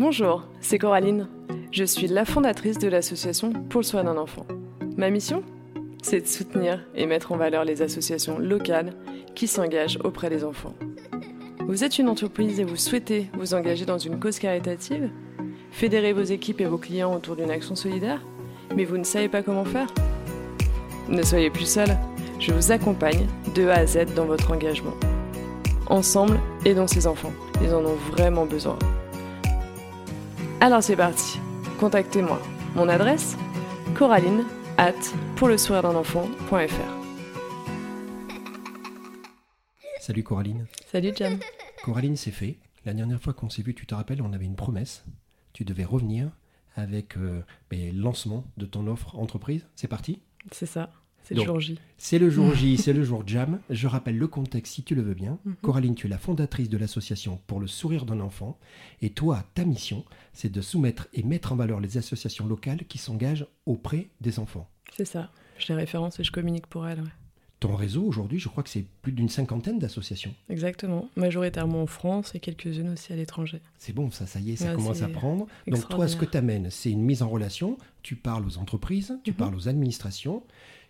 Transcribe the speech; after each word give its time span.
Bonjour, 0.00 0.44
c'est 0.60 0.78
Coraline. 0.78 1.26
Je 1.72 1.82
suis 1.82 2.06
la 2.06 2.24
fondatrice 2.24 2.78
de 2.78 2.86
l'association 2.86 3.52
Pour 3.68 3.80
le 3.80 3.84
soin 3.84 4.04
d'un 4.04 4.16
enfant. 4.16 4.46
Ma 4.96 5.10
mission 5.10 5.42
C'est 6.00 6.20
de 6.20 6.26
soutenir 6.28 6.86
et 6.94 7.04
mettre 7.04 7.32
en 7.32 7.36
valeur 7.36 7.64
les 7.64 7.82
associations 7.82 8.38
locales 8.38 8.92
qui 9.34 9.48
s'engagent 9.48 9.98
auprès 10.04 10.30
des 10.30 10.44
enfants. 10.44 10.74
Vous 11.66 11.82
êtes 11.82 11.98
une 11.98 12.08
entreprise 12.08 12.60
et 12.60 12.64
vous 12.64 12.76
souhaitez 12.76 13.28
vous 13.36 13.54
engager 13.54 13.86
dans 13.86 13.98
une 13.98 14.20
cause 14.20 14.38
caritative? 14.38 15.10
Fédérer 15.72 16.12
vos 16.12 16.22
équipes 16.22 16.60
et 16.60 16.66
vos 16.66 16.78
clients 16.78 17.12
autour 17.12 17.34
d'une 17.34 17.50
action 17.50 17.74
solidaire? 17.74 18.24
Mais 18.76 18.84
vous 18.84 18.98
ne 18.98 19.04
savez 19.04 19.28
pas 19.28 19.42
comment 19.42 19.64
faire? 19.64 19.88
Ne 21.08 21.22
soyez 21.24 21.50
plus 21.50 21.68
seul, 21.68 21.88
je 22.38 22.52
vous 22.52 22.70
accompagne 22.70 23.26
de 23.52 23.66
A 23.66 23.78
à 23.78 23.86
Z 23.86 24.14
dans 24.14 24.26
votre 24.26 24.52
engagement. 24.52 24.94
Ensemble, 25.88 26.38
aidons 26.64 26.86
ces 26.86 27.08
enfants, 27.08 27.32
ils 27.60 27.74
en 27.74 27.84
ont 27.84 27.98
vraiment 28.12 28.46
besoin. 28.46 28.78
Alors 30.60 30.82
c'est 30.82 30.96
parti, 30.96 31.38
contactez-moi. 31.78 32.42
Mon 32.74 32.88
adresse 32.88 33.36
Coraline 33.94 34.44
at 34.76 34.92
pour 35.36 35.46
le 35.46 35.56
sourire 35.56 35.82
d'un 35.82 35.94
enfant.fr. 35.94 36.98
Salut 40.00 40.24
Coraline. 40.24 40.66
Salut 40.90 41.12
Jam. 41.14 41.38
Coraline, 41.84 42.16
c'est 42.16 42.32
fait. 42.32 42.56
La 42.84 42.92
dernière 42.92 43.20
fois 43.20 43.34
qu'on 43.34 43.48
s'est 43.48 43.62
vu, 43.62 43.72
tu 43.72 43.86
te 43.86 43.94
rappelles, 43.94 44.20
on 44.20 44.32
avait 44.32 44.46
une 44.46 44.56
promesse. 44.56 45.04
Tu 45.52 45.64
devais 45.64 45.84
revenir 45.84 46.30
avec 46.74 47.16
euh, 47.16 47.44
ben, 47.70 47.94
le 47.94 48.02
lancement 48.02 48.44
de 48.56 48.66
ton 48.66 48.88
offre 48.88 49.16
entreprise. 49.16 49.64
C'est 49.76 49.86
parti? 49.86 50.20
C'est 50.50 50.66
ça. 50.66 50.90
C'est 51.28 51.34
le 51.34 51.44
jour 51.44 51.60
J. 51.60 51.78
C'est 51.98 52.18
le 52.18 52.30
jour 52.30 52.54
J, 52.54 52.76
c'est 52.78 52.92
le 52.92 53.04
jour 53.04 53.22
Jam. 53.26 53.60
Je 53.70 53.86
rappelle 53.86 54.16
le 54.16 54.26
contexte 54.28 54.74
si 54.74 54.82
tu 54.82 54.94
le 54.94 55.02
veux 55.02 55.14
bien. 55.14 55.38
Mhm. 55.44 55.56
Coraline, 55.62 55.94
tu 55.94 56.06
es 56.06 56.10
la 56.10 56.18
fondatrice 56.18 56.68
de 56.68 56.78
l'association 56.78 57.38
pour 57.46 57.60
le 57.60 57.66
sourire 57.66 58.06
d'un 58.06 58.20
enfant. 58.20 58.58
Et 59.02 59.10
toi, 59.10 59.44
ta 59.54 59.64
mission, 59.64 60.04
c'est 60.32 60.50
de 60.50 60.60
soumettre 60.60 61.08
et 61.12 61.22
mettre 61.22 61.52
en 61.52 61.56
valeur 61.56 61.80
les 61.80 61.98
associations 61.98 62.46
locales 62.46 62.84
qui 62.88 62.98
s'engagent 62.98 63.46
auprès 63.66 64.08
des 64.20 64.38
enfants. 64.38 64.68
C'est 64.96 65.04
ça. 65.04 65.30
Je 65.58 65.68
les 65.68 65.74
référence 65.74 66.18
et 66.20 66.24
je 66.24 66.32
communique 66.32 66.66
pour 66.66 66.86
elles. 66.86 67.00
ouais. 67.00 67.08
Ton 67.60 67.74
réseau, 67.74 68.04
aujourd'hui, 68.04 68.38
je 68.38 68.48
crois 68.48 68.62
que 68.62 68.70
c'est 68.70 68.86
plus 69.02 69.10
d'une 69.10 69.28
cinquantaine 69.28 69.80
d'associations. 69.80 70.32
Exactement. 70.48 71.08
Majoritairement 71.16 71.82
en 71.82 71.86
France 71.88 72.32
et 72.36 72.38
quelques-unes 72.38 72.90
aussi 72.90 73.12
à 73.12 73.16
l'étranger. 73.16 73.60
C'est 73.78 73.92
bon, 73.92 74.12
ça, 74.12 74.28
ça 74.28 74.38
y 74.38 74.52
est, 74.52 74.56
ça 74.56 74.68
Ouais, 74.70 74.74
commence 74.76 75.02
à 75.02 75.08
prendre. 75.08 75.48
Donc 75.66 75.88
toi, 75.88 76.06
ce 76.06 76.14
que 76.14 76.24
tu 76.24 76.36
amènes, 76.38 76.70
c'est 76.70 76.92
une 76.92 77.02
mise 77.02 77.20
en 77.20 77.28
relation. 77.28 77.76
Tu 78.02 78.14
parles 78.14 78.46
aux 78.46 78.58
entreprises, 78.58 79.18
tu 79.24 79.32
Mhm. 79.32 79.36
parles 79.36 79.54
aux 79.56 79.68
administrations, 79.68 80.44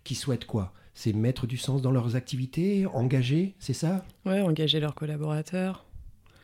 qui 0.08 0.14
souhaitent 0.14 0.46
quoi 0.46 0.72
C'est 0.94 1.12
mettre 1.12 1.46
du 1.46 1.58
sens 1.58 1.82
dans 1.82 1.90
leurs 1.90 2.16
activités, 2.16 2.86
engager, 2.86 3.54
c'est 3.58 3.74
ça 3.74 4.06
Ouais, 4.24 4.40
engager 4.40 4.80
leurs 4.80 4.94
collaborateurs, 4.94 5.84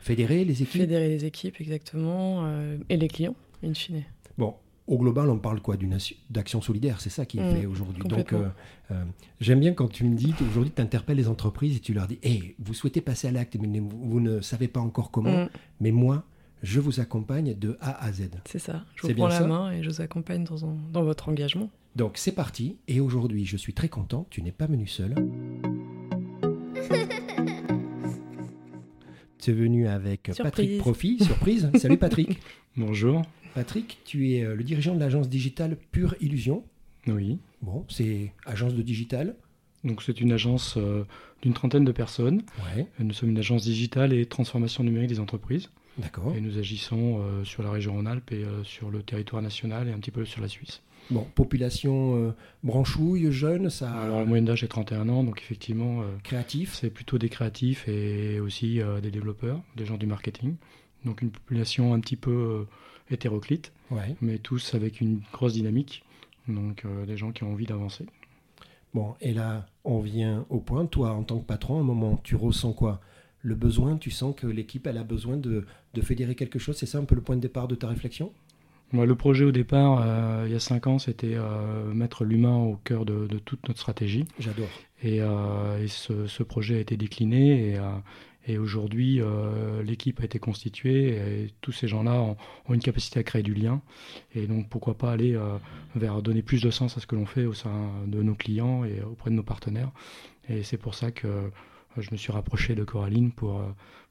Fédérer 0.00 0.44
les 0.44 0.62
équipes 0.62 0.82
fédérer 0.82 1.08
les 1.08 1.24
équipes 1.24 1.58
exactement 1.62 2.44
euh, 2.44 2.76
et 2.90 2.98
les 2.98 3.08
clients, 3.08 3.34
in 3.64 3.72
fine. 3.72 4.02
Bon, 4.36 4.54
au 4.86 4.98
global, 4.98 5.30
on 5.30 5.38
parle 5.38 5.62
quoi 5.62 5.78
D'une 5.78 5.96
d'action 6.28 6.60
solidaire, 6.60 7.00
c'est 7.00 7.08
ça 7.08 7.24
qui 7.24 7.38
est 7.38 7.42
Mm, 7.42 7.46
fait 7.60 7.64
aujourd'hui. 7.64 8.04
Donc, 8.04 8.34
euh, 8.34 8.50
euh, 8.90 9.02
j'aime 9.40 9.60
bien 9.60 9.72
quand 9.72 9.88
tu 9.88 10.04
me 10.04 10.14
dis, 10.14 10.34
aujourd'hui, 10.50 10.72
tu 10.76 10.82
interpelles 10.82 11.16
les 11.16 11.28
entreprises 11.28 11.76
et 11.78 11.80
tu 11.80 11.94
leur 11.94 12.06
dis, 12.06 12.18
hey, 12.22 12.54
vous 12.58 12.74
souhaitez 12.74 13.00
passer 13.00 13.28
à 13.28 13.32
l'acte, 13.32 13.56
mais 13.58 13.80
vous, 13.80 14.20
ne 14.20 14.42
savez 14.42 14.68
pas 14.68 14.80
encore 14.80 15.10
comment, 15.10 15.44
Mm, 15.44 15.48
mais 15.80 15.90
moi, 15.90 16.24
je 16.62 16.80
vous 16.80 17.00
accompagne 17.00 17.54
de 17.54 17.78
A 17.80 18.04
à 18.04 18.12
Z. 18.12 18.24
c'est 18.44 18.58
ça. 18.58 18.84
Je 18.96 19.06
vous 19.06 19.14
prends 19.14 19.28
la 19.28 19.46
main 19.46 19.72
et 19.72 19.82
je 19.82 19.88
vous 19.88 20.02
accompagne 20.02 20.44
dans, 20.44 20.66
un- 20.66 20.76
dans 20.92 21.02
votre 21.02 21.30
engagement. 21.30 21.70
Donc 21.96 22.18
c'est 22.18 22.32
parti, 22.32 22.76
et 22.88 22.98
aujourd'hui 23.00 23.44
je 23.46 23.56
suis 23.56 23.72
très 23.72 23.88
content, 23.88 24.26
tu 24.30 24.42
n'es 24.42 24.50
pas 24.52 24.66
venu 24.66 24.86
seul. 24.88 25.14
tu 29.38 29.50
es 29.50 29.54
venu 29.54 29.86
avec 29.86 30.30
Patrick. 30.36 30.78
Profit, 30.78 31.22
surprise. 31.22 31.70
Salut 31.76 31.98
Patrick. 31.98 32.40
Bonjour. 32.76 33.22
Patrick, 33.54 33.98
tu 34.04 34.30
es 34.32 34.42
euh, 34.42 34.56
le 34.56 34.64
dirigeant 34.64 34.94
de 34.94 35.00
l'agence 35.00 35.28
digitale 35.28 35.76
Pure 35.92 36.16
Illusion. 36.20 36.64
Oui. 37.06 37.38
Bon, 37.62 37.84
c'est 37.88 38.32
agence 38.44 38.74
de 38.74 38.82
digital. 38.82 39.36
Donc 39.84 40.02
c'est 40.02 40.20
une 40.20 40.32
agence 40.32 40.74
euh, 40.76 41.04
d'une 41.42 41.52
trentaine 41.52 41.84
de 41.84 41.92
personnes. 41.92 42.42
Ouais, 42.76 42.88
Nous 42.98 43.12
sommes 43.12 43.30
une 43.30 43.38
agence 43.38 43.62
digitale 43.62 44.12
et 44.12 44.26
transformation 44.26 44.82
numérique 44.82 45.10
des 45.10 45.20
entreprises. 45.20 45.68
d'accord. 45.98 46.34
Et 46.34 46.40
nous 46.40 46.58
agissons 46.58 47.20
euh, 47.20 47.44
sur 47.44 47.62
la 47.62 47.70
région 47.70 47.92
Rhône-Alpes 47.94 48.32
et 48.32 48.42
euh, 48.42 48.64
sur 48.64 48.90
le 48.90 49.02
territoire 49.02 49.42
national 49.42 49.86
et 49.86 49.92
un 49.92 49.98
petit 49.98 50.10
peu 50.10 50.24
sur 50.24 50.40
la 50.40 50.48
Suisse. 50.48 50.82
Bon, 51.10 51.26
population 51.34 52.16
euh, 52.16 52.32
branchouille, 52.62 53.30
jeune, 53.30 53.68
ça 53.68 53.90
Alors 53.92 54.20
la 54.20 54.24
moyenne 54.24 54.46
d'âge 54.46 54.64
est 54.64 54.68
31 54.68 55.08
ans, 55.10 55.22
donc 55.22 55.40
effectivement 55.42 56.00
euh, 56.02 56.06
créatif. 56.22 56.74
c'est 56.74 56.88
plutôt 56.90 57.18
des 57.18 57.28
créatifs 57.28 57.86
et 57.88 58.40
aussi 58.40 58.80
euh, 58.80 59.00
des 59.00 59.10
développeurs, 59.10 59.60
des 59.76 59.84
gens 59.84 59.96
du 59.98 60.06
marketing. 60.06 60.54
Donc 61.04 61.20
une 61.20 61.30
population 61.30 61.92
un 61.92 62.00
petit 62.00 62.16
peu 62.16 62.66
hétéroclite, 63.10 63.72
Ouais. 63.90 64.16
mais 64.22 64.38
tous 64.38 64.74
avec 64.74 65.00
une 65.02 65.20
grosse 65.32 65.52
dynamique. 65.52 66.02
Donc 66.48 66.84
des 67.06 67.16
gens 67.18 67.30
qui 67.32 67.44
ont 67.44 67.52
envie 67.52 67.66
d'avancer. 67.66 68.06
Bon, 68.94 69.14
et 69.20 69.34
là, 69.34 69.66
on 69.84 69.98
vient 70.00 70.46
au 70.48 70.60
point. 70.60 70.86
Toi, 70.86 71.10
en 71.12 71.22
tant 71.24 71.38
que 71.38 71.44
patron, 71.44 71.76
à 71.76 71.80
un 71.80 71.84
moment, 71.84 72.18
tu 72.22 72.36
ressens 72.36 72.72
quoi? 72.72 73.00
Le 73.42 73.54
besoin, 73.54 73.98
tu 73.98 74.10
sens 74.10 74.34
que 74.34 74.46
l'équipe, 74.46 74.86
elle 74.86 74.96
a 74.98 75.04
besoin 75.04 75.36
de, 75.36 75.66
de 75.92 76.00
fédérer 76.00 76.34
quelque 76.34 76.58
chose? 76.58 76.76
C'est 76.78 76.86
ça 76.86 76.98
un 76.98 77.04
peu 77.04 77.14
le 77.14 77.20
point 77.20 77.36
de 77.36 77.40
départ 77.42 77.68
de 77.68 77.74
ta 77.74 77.88
réflexion? 77.88 78.32
Le 79.02 79.14
projet 79.16 79.44
au 79.44 79.50
départ, 79.50 80.00
euh, 80.00 80.44
il 80.46 80.52
y 80.52 80.56
a 80.56 80.60
cinq 80.60 80.86
ans, 80.86 80.98
c'était 80.98 81.34
euh, 81.34 81.92
mettre 81.92 82.24
l'humain 82.24 82.56
au 82.56 82.76
cœur 82.76 83.04
de, 83.04 83.26
de 83.26 83.38
toute 83.38 83.66
notre 83.66 83.80
stratégie. 83.80 84.24
J'adore. 84.38 84.68
Et, 85.02 85.20
euh, 85.20 85.82
et 85.82 85.88
ce, 85.88 86.26
ce 86.26 86.42
projet 86.44 86.76
a 86.76 86.78
été 86.78 86.96
décliné. 86.96 87.70
Et, 87.70 87.78
et 88.46 88.58
aujourd'hui, 88.58 89.20
l'équipe 89.84 90.20
a 90.20 90.24
été 90.24 90.38
constituée. 90.38 91.16
Et 91.16 91.50
tous 91.62 91.72
ces 91.72 91.88
gens-là 91.88 92.12
ont, 92.14 92.36
ont 92.68 92.74
une 92.74 92.80
capacité 92.80 93.18
à 93.18 93.22
créer 93.22 93.42
du 93.42 93.54
lien. 93.54 93.80
Et 94.34 94.46
donc, 94.46 94.68
pourquoi 94.68 94.96
pas 94.96 95.12
aller 95.12 95.38
vers 95.94 96.22
donner 96.22 96.42
plus 96.42 96.62
de 96.62 96.70
sens 96.70 96.96
à 96.96 97.00
ce 97.00 97.06
que 97.06 97.16
l'on 97.16 97.26
fait 97.26 97.46
au 97.46 97.54
sein 97.54 97.90
de 98.06 98.22
nos 98.22 98.34
clients 98.34 98.84
et 98.84 99.02
auprès 99.02 99.30
de 99.30 99.34
nos 99.34 99.42
partenaires. 99.42 99.90
Et 100.48 100.62
c'est 100.62 100.76
pour 100.76 100.94
ça 100.94 101.10
que 101.10 101.50
je 101.96 102.10
me 102.12 102.16
suis 102.16 102.32
rapproché 102.32 102.74
de 102.74 102.84
Coraline 102.84 103.32
pour, 103.32 103.62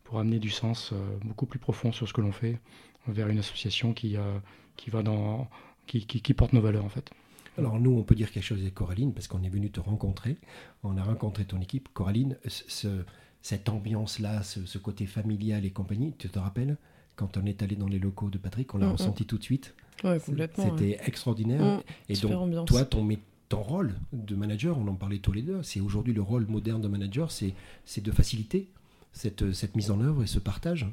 pour 0.04 0.20
amener 0.20 0.40
du 0.40 0.50
sens 0.50 0.94
beaucoup 1.24 1.46
plus 1.46 1.60
profond 1.60 1.92
sur 1.92 2.08
ce 2.08 2.14
que 2.14 2.22
l'on 2.22 2.32
fait 2.32 2.60
vers 3.08 3.28
une 3.28 3.40
association 3.40 3.94
qui, 3.94 4.18
qui 4.76 4.90
va 4.90 5.04
dans 5.04 5.48
qui, 5.88 6.06
qui, 6.06 6.22
qui 6.22 6.34
porte 6.34 6.54
nos 6.54 6.62
valeurs 6.62 6.86
en 6.86 6.90
fait. 6.90 7.12
Alors 7.58 7.80
nous, 7.80 7.92
on 7.92 8.04
peut 8.04 8.16
dire 8.16 8.32
quelque 8.32 8.44
chose 8.46 8.60
avec 8.62 8.74
Coraline, 8.74 9.14
parce 9.14 9.28
qu'on 9.28 9.44
est 9.44 9.50
venu 9.50 9.70
te 9.70 9.80
rencontrer. 9.80 10.38
On 10.84 10.98
a 10.98 11.04
rencontré 11.04 11.46
ton 11.46 11.60
équipe. 11.62 11.88
Coraline, 11.94 12.38
ce- 12.48 12.64
ce- 12.68 13.06
cette 13.42 13.70
ambiance-là, 13.70 14.42
ce, 14.42 14.66
ce 14.66 14.78
côté 14.78 15.06
familial 15.06 15.64
et 15.66 15.70
compagnie, 15.72 16.14
tu 16.18 16.30
te 16.30 16.40
rappelles 16.40 16.78
quand 17.16 17.38
on 17.38 17.46
est 17.46 17.62
allé 17.62 17.76
dans 17.76 17.88
les 17.88 18.00
locaux 18.00 18.30
de 18.32 18.38
Patrick, 18.40 18.74
on 18.74 18.80
l'a 18.80 18.88
Mhm. 18.88 18.94
ressenti 18.94 19.26
tout 19.26 19.38
de 19.38 19.44
suite. 19.44 19.76
Ouais, 20.04 20.20
complètement. 20.20 20.76
C'était 20.78 20.98
extraordinaire. 21.06 21.62
Mm, 21.62 21.82
Et 22.10 22.16
super 22.16 22.38
donc, 22.38 22.44
ambiance. 22.48 22.66
toi, 22.68 22.86
ton, 22.86 23.08
ton 23.50 23.62
rôle 23.62 23.94
de 24.14 24.36
manager, 24.36 24.78
on 24.80 24.88
en 24.88 24.96
parlait 24.96 25.20
tous 25.20 25.32
les 25.34 25.44
deux, 25.44 25.62
c'est 25.62 25.80
aujourd'hui 25.80 26.14
le 26.14 26.24
rôle 26.24 26.48
moderne 26.48 26.82
de 26.82 26.88
manager, 26.88 27.30
c'est 27.30 27.54
c'est 27.86 28.02
de 28.02 28.12
faciliter 28.12 28.70
cette, 29.12 29.52
cette 29.54 29.76
mise 29.76 29.92
en 29.92 30.02
œuvre 30.02 30.24
et 30.24 30.28
ce 30.28 30.40
partage. 30.40 30.88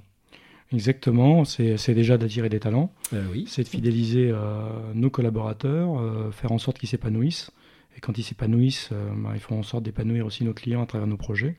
Exactement, 0.72 1.44
c'est 1.44 1.94
déjà 1.94 2.16
d'attirer 2.16 2.48
des 2.48 2.60
talents, 2.60 2.92
Euh, 3.12 3.26
oui. 3.32 3.44
c'est 3.48 3.64
de 3.64 3.68
fidéliser 3.68 4.30
euh, 4.30 4.92
nos 4.94 5.10
collaborateurs, 5.10 5.98
euh, 5.98 6.30
faire 6.30 6.52
en 6.52 6.58
sorte 6.58 6.78
qu'ils 6.78 6.88
s'épanouissent. 6.88 7.50
Et 7.96 8.00
quand 8.00 8.16
ils 8.18 8.22
s'épanouissent, 8.22 8.90
euh, 8.92 9.10
ben, 9.16 9.32
ils 9.34 9.40
font 9.40 9.58
en 9.58 9.62
sorte 9.64 9.82
d'épanouir 9.82 10.26
aussi 10.26 10.44
nos 10.44 10.54
clients 10.54 10.82
à 10.82 10.86
travers 10.86 11.08
nos 11.08 11.16
projets. 11.16 11.56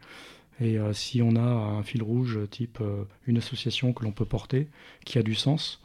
Et 0.61 0.79
euh, 0.79 0.93
si 0.93 1.21
on 1.21 1.35
a 1.35 1.41
un 1.41 1.83
fil 1.83 2.01
rouge 2.03 2.39
type 2.49 2.77
euh, 2.79 3.03
une 3.27 3.37
association 3.37 3.91
que 3.91 4.05
l'on 4.05 4.11
peut 4.13 4.23
porter, 4.25 4.69
qui 5.03 5.17
a 5.17 5.23
du 5.23 5.35
sens, 5.35 5.81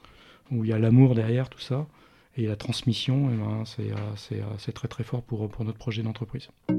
où 0.52 0.62
il 0.64 0.70
y 0.70 0.72
a 0.72 0.78
l'amour 0.78 1.16
derrière 1.16 1.48
tout 1.48 1.58
ça, 1.58 1.88
et 2.36 2.46
la 2.46 2.54
transmission, 2.54 3.28
eh 3.32 3.36
ben, 3.36 3.64
c'est 3.64 3.90
euh, 3.90 4.44
euh, 4.68 4.72
très 4.72 4.86
très 4.86 5.02
fort 5.02 5.22
pour, 5.22 5.48
pour 5.48 5.64
notre 5.64 5.78
projet 5.78 6.02
d'entreprise. 6.04 6.48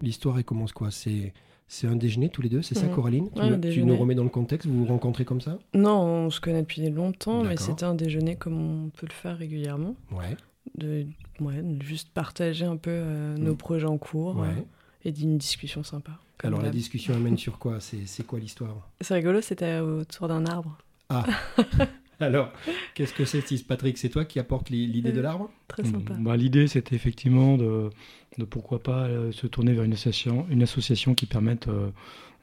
L'histoire, 0.00 0.38
elle 0.38 0.44
commence 0.44 0.72
quoi? 0.72 0.90
C'est 0.90 1.32
c'est 1.68 1.86
un 1.86 1.96
déjeuner 1.96 2.28
tous 2.28 2.42
les 2.42 2.48
deux, 2.48 2.62
c'est 2.62 2.74
ça, 2.74 2.86
Mhm. 2.86 2.94
Coraline 2.94 3.30
Tu 3.34 3.40
Ouais, 3.40 3.82
nous 3.86 3.96
remets 3.96 4.14
dans 4.14 4.24
le 4.24 4.28
contexte, 4.28 4.68
vous 4.68 4.80
vous 4.80 4.84
rencontrez 4.86 5.24
comme 5.24 5.40
ça 5.40 5.58
Non, 5.74 6.00
on 6.26 6.30
se 6.30 6.40
connaît 6.40 6.62
depuis 6.62 6.88
longtemps, 6.90 7.42
mais 7.44 7.56
c'était 7.56 7.84
un 7.84 7.94
déjeuner 7.94 8.36
comme 8.36 8.58
on 8.86 8.88
peut 8.90 9.06
le 9.08 9.12
faire 9.14 9.36
régulièrement. 9.38 9.94
Ouais. 10.12 10.36
De, 10.76 11.06
ouais, 11.40 11.60
de 11.62 11.82
juste 11.82 12.08
partager 12.10 12.64
un 12.64 12.76
peu 12.76 12.90
euh, 12.92 13.36
nos 13.36 13.52
Mm. 13.54 13.56
projets 13.56 13.86
en 13.86 13.98
cours 13.98 14.36
ouais. 14.36 14.48
euh, 14.48 14.62
et 15.04 15.12
d'une 15.12 15.36
discussion 15.38 15.82
sympa. 15.82 16.12
Alors 16.44 16.60
la 16.62 16.70
discussion 16.70 17.14
amène 17.14 17.36
sur 17.38 17.58
quoi? 17.58 17.78
C'est 17.80 18.26
quoi 18.26 18.38
l'histoire? 18.38 18.88
C'est 19.00 19.14
rigolo, 19.14 19.40
c'était 19.40 19.78
autour 19.78 20.28
d'un 20.28 20.44
arbre. 20.46 20.78
Ah 21.08 21.24
Alors, 22.22 22.52
qu'est-ce 22.94 23.12
que 23.14 23.24
c'est, 23.24 23.42
Patrick? 23.66 23.98
C'est 23.98 24.08
toi 24.08 24.24
qui 24.24 24.38
apporte 24.38 24.70
l'i- 24.70 24.86
l'idée 24.86 25.12
de 25.12 25.18
Euh, 25.18 25.22
l'arbre? 25.22 25.50
Très 25.68 25.84
sympa. 25.84 26.14
Bah, 26.18 26.36
L'idée, 26.36 26.66
c'était 26.68 26.94
effectivement 26.96 27.56
de, 27.56 27.90
de 28.38 28.44
pourquoi 28.44 28.82
pas 28.82 29.04
euh, 29.06 29.32
se 29.32 29.46
tourner 29.46 29.72
vers 29.72 29.84
une 29.84 29.92
association, 29.94 30.46
une 30.50 30.62
association 30.62 31.14
qui 31.14 31.26
permette 31.26 31.68
euh, 31.68 31.88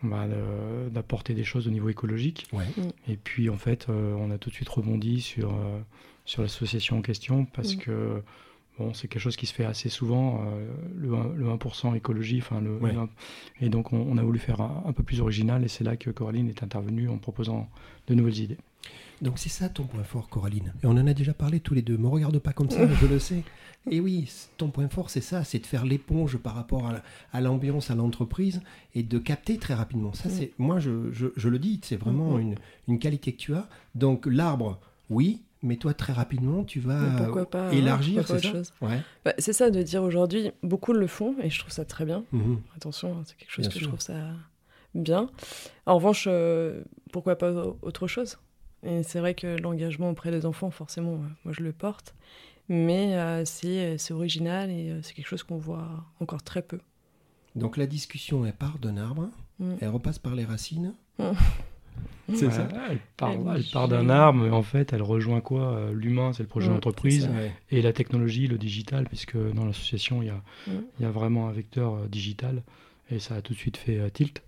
bah, 0.04 0.26
d'apporter 0.92 1.34
des 1.34 1.44
choses 1.44 1.68
au 1.68 1.72
niveau 1.72 1.90
écologique. 1.90 2.48
Ouais. 2.54 2.66
Et 3.08 3.18
puis, 3.18 3.50
en 3.50 3.58
fait, 3.58 3.88
euh, 3.90 4.14
on 4.18 4.31
a 4.31 4.38
tout 4.38 4.50
de 4.50 4.56
suite 4.56 4.70
rebondi 4.70 5.22
sur, 5.22 5.50
euh, 5.50 5.80
sur 6.26 6.42
l'association 6.42 6.98
en 7.00 7.02
question 7.02 7.46
parce 7.46 7.76
Mm. 7.76 7.80
que 7.80 8.22
Bon, 8.80 8.94
c'est 8.94 9.10
quelque 9.10 9.22
chose 9.22 9.36
qui 9.36 9.46
se 9.46 9.54
fait 9.54 9.66
assez 9.66 9.90
souvent, 9.90 10.42
euh, 10.46 10.66
le, 10.96 11.14
1, 11.14 11.34
le 11.36 11.48
1% 11.48 11.98
écologie, 11.98 12.40
enfin 12.40 12.62
le, 12.62 12.80
et 13.60 13.68
donc 13.68 13.92
on, 13.92 14.18
a 14.18 14.24
voulu 14.24 14.40
faire 14.40 14.62
un, 14.62 14.94
peu 14.94 15.04
plus 15.04 15.20
original, 15.20 15.66
et 15.66 15.68
c'est 15.68 15.84
là 15.84 15.98
que 15.98 16.10
Coraline 16.10 16.48
est 16.48 16.64
intervenue 16.64 17.10
en 17.10 17.18
proposant 17.18 17.68
de 18.08 18.16
nouvelles 18.16 18.40
idées. 18.40 18.58
Donc 19.22 19.38
c'est 19.38 19.50
ça 19.50 19.68
ton 19.68 19.84
point 19.84 20.04
fort, 20.04 20.30
Coraline. 20.30 20.74
Et 20.81 20.86
on 20.86 20.92
en 20.92 21.08
a 21.08 21.14
déjà 21.14 21.34
parlé 21.34 21.60
tous 21.60 21.74
les 21.74 21.81
deux. 21.81 21.98
Me 21.98 22.08
regarde 22.08 22.40
pas 22.40 22.54
comme 22.54 22.70
ça, 22.70 22.88
je 22.88 23.06
le 23.06 23.20
sais. 23.20 23.44
Et 23.92 24.00
oui, 24.00 24.31
ton 24.56 24.70
point 24.70 24.88
fort, 24.88 25.10
c'est 25.10 25.20
ça, 25.20 25.44
c'est 25.44 25.60
de 25.60 25.66
faire 25.66 25.86
l'éponge 25.86 26.38
par 26.38 26.56
rapport 26.56 26.90
à 27.34 27.42
l'ambiance, 27.42 27.92
à 27.92 27.96
l'entreprise, 27.96 28.62
et 28.96 29.04
de 29.04 29.20
capter 29.20 29.58
très 29.58 29.74
rapidement. 29.74 30.14
Ça, 30.14 30.30
c'est 30.30 30.54
moi, 30.58 30.80
je, 30.80 31.12
je, 31.12 31.50
le 31.50 31.60
dis, 31.60 31.81
c'est 31.84 31.98
vraiment 31.98 32.40
une, 32.40 32.56
une 32.88 32.98
qualité 32.98 33.34
que 33.34 33.38
tu 33.40 33.56
as. 33.56 33.68
Donc 33.96 34.26
l'arbre, 34.26 34.80
oui, 35.10 35.42
mais 35.61 35.75
toi, 35.75 35.94
très 35.94 36.13
rapidement, 36.13 36.63
tu 36.63 36.79
vas 36.79 37.00
hein, 37.00 37.71
élargir, 37.71 38.25
c'est 38.27 38.39
ça 38.39 38.61
ouais. 38.81 39.01
Bah, 39.25 39.33
C'est 39.38 39.53
ça, 39.53 39.69
de 39.69 39.81
dire 39.81 40.03
aujourd'hui, 40.03 40.51
beaucoup 40.63 40.94
le 40.94 41.07
font, 41.07 41.35
et 41.41 41.50
je 41.50 41.59
trouve 41.59 41.71
ça 41.71 41.85
très 41.85 42.06
bien. 42.06 42.23
Mhm. 42.31 42.61
Attention, 42.75 43.17
hein, 43.17 43.23
c'est 43.25 43.35
quelque 43.35 43.51
chose 43.51 43.67
que 43.67 43.79
je 43.79 43.85
trouve 43.85 44.00
ça 44.00 44.13
bien. 44.95 45.29
En 45.85 45.95
revanche, 45.95 46.25
euh, 46.27 46.83
pourquoi 47.11 47.38
pas 47.38 47.51
autre 47.81 48.07
chose? 48.07 48.38
Et 48.83 49.03
c'est 49.03 49.19
vrai 49.19 49.33
que 49.33 49.59
l'engagement 49.61 50.09
auprès 50.09 50.31
des 50.31 50.45
enfants, 50.45 50.71
forcément, 50.71 51.15
euh, 51.15 51.27
moi 51.44 51.53
je 51.53 51.61
le 51.61 51.73
porte, 51.73 52.15
mais 52.69 53.17
euh, 53.17 53.44
c'est 53.45 54.11
original 54.11 54.69
et 54.69 54.97
c'est 55.03 55.13
quelque 55.13 55.27
chose 55.27 55.44
qu'on 55.44 55.57
voit 55.57 56.06
encore 56.21 56.41
très 56.41 56.61
peu. 56.61 56.79
Donc 57.56 57.75
la 57.75 57.88
discussion, 57.88 58.45
elle 58.45 58.53
part 58.53 58.79
d'un 58.79 58.95
arbre, 58.95 59.29
mm. 59.59 59.75
elle 59.81 59.89
repasse 59.89 60.19
par 60.19 60.35
les 60.35 60.45
racines. 60.45 60.94
Mm. 61.17 61.31
C'est 62.36 62.51
ça. 62.51 62.68
Elle 62.89 63.00
part, 63.71 63.88
d'un 63.88 64.09
arbre, 64.09 64.44
mais 64.44 64.50
en 64.50 64.62
fait, 64.62 64.94
elle 64.94 65.01
rejoint 65.01 65.41
quoi 65.41 65.74
euh, 65.74 65.94
L'humain, 65.94 66.33
c'est 66.33 66.44
le 66.44 66.50
projet 66.50 66.69
d'entreprise, 66.69 67.30
et 67.71 67.81
la 67.81 67.94
technologie, 67.94 68.47
le 68.47 68.57
digital, 68.57 69.06
puisque 69.06 69.38
dans 69.53 69.65
l'association, 69.65 70.21
il 70.21 70.27
y, 70.27 70.31
a, 70.31 70.41
il 70.68 71.03
y 71.03 71.06
a 71.06 71.12
vraiment 71.12 71.47
un 71.47 71.51
vecteur 71.51 71.95
euh, 71.95 72.07
digital, 72.07 72.63
et 73.09 73.19
ça 73.19 73.36
a 73.36 73.41
tout 73.41 73.53
de 73.53 73.57
suite 73.57 73.77
fait 73.77 73.97
euh, 73.97 74.09
tilt 74.09 74.41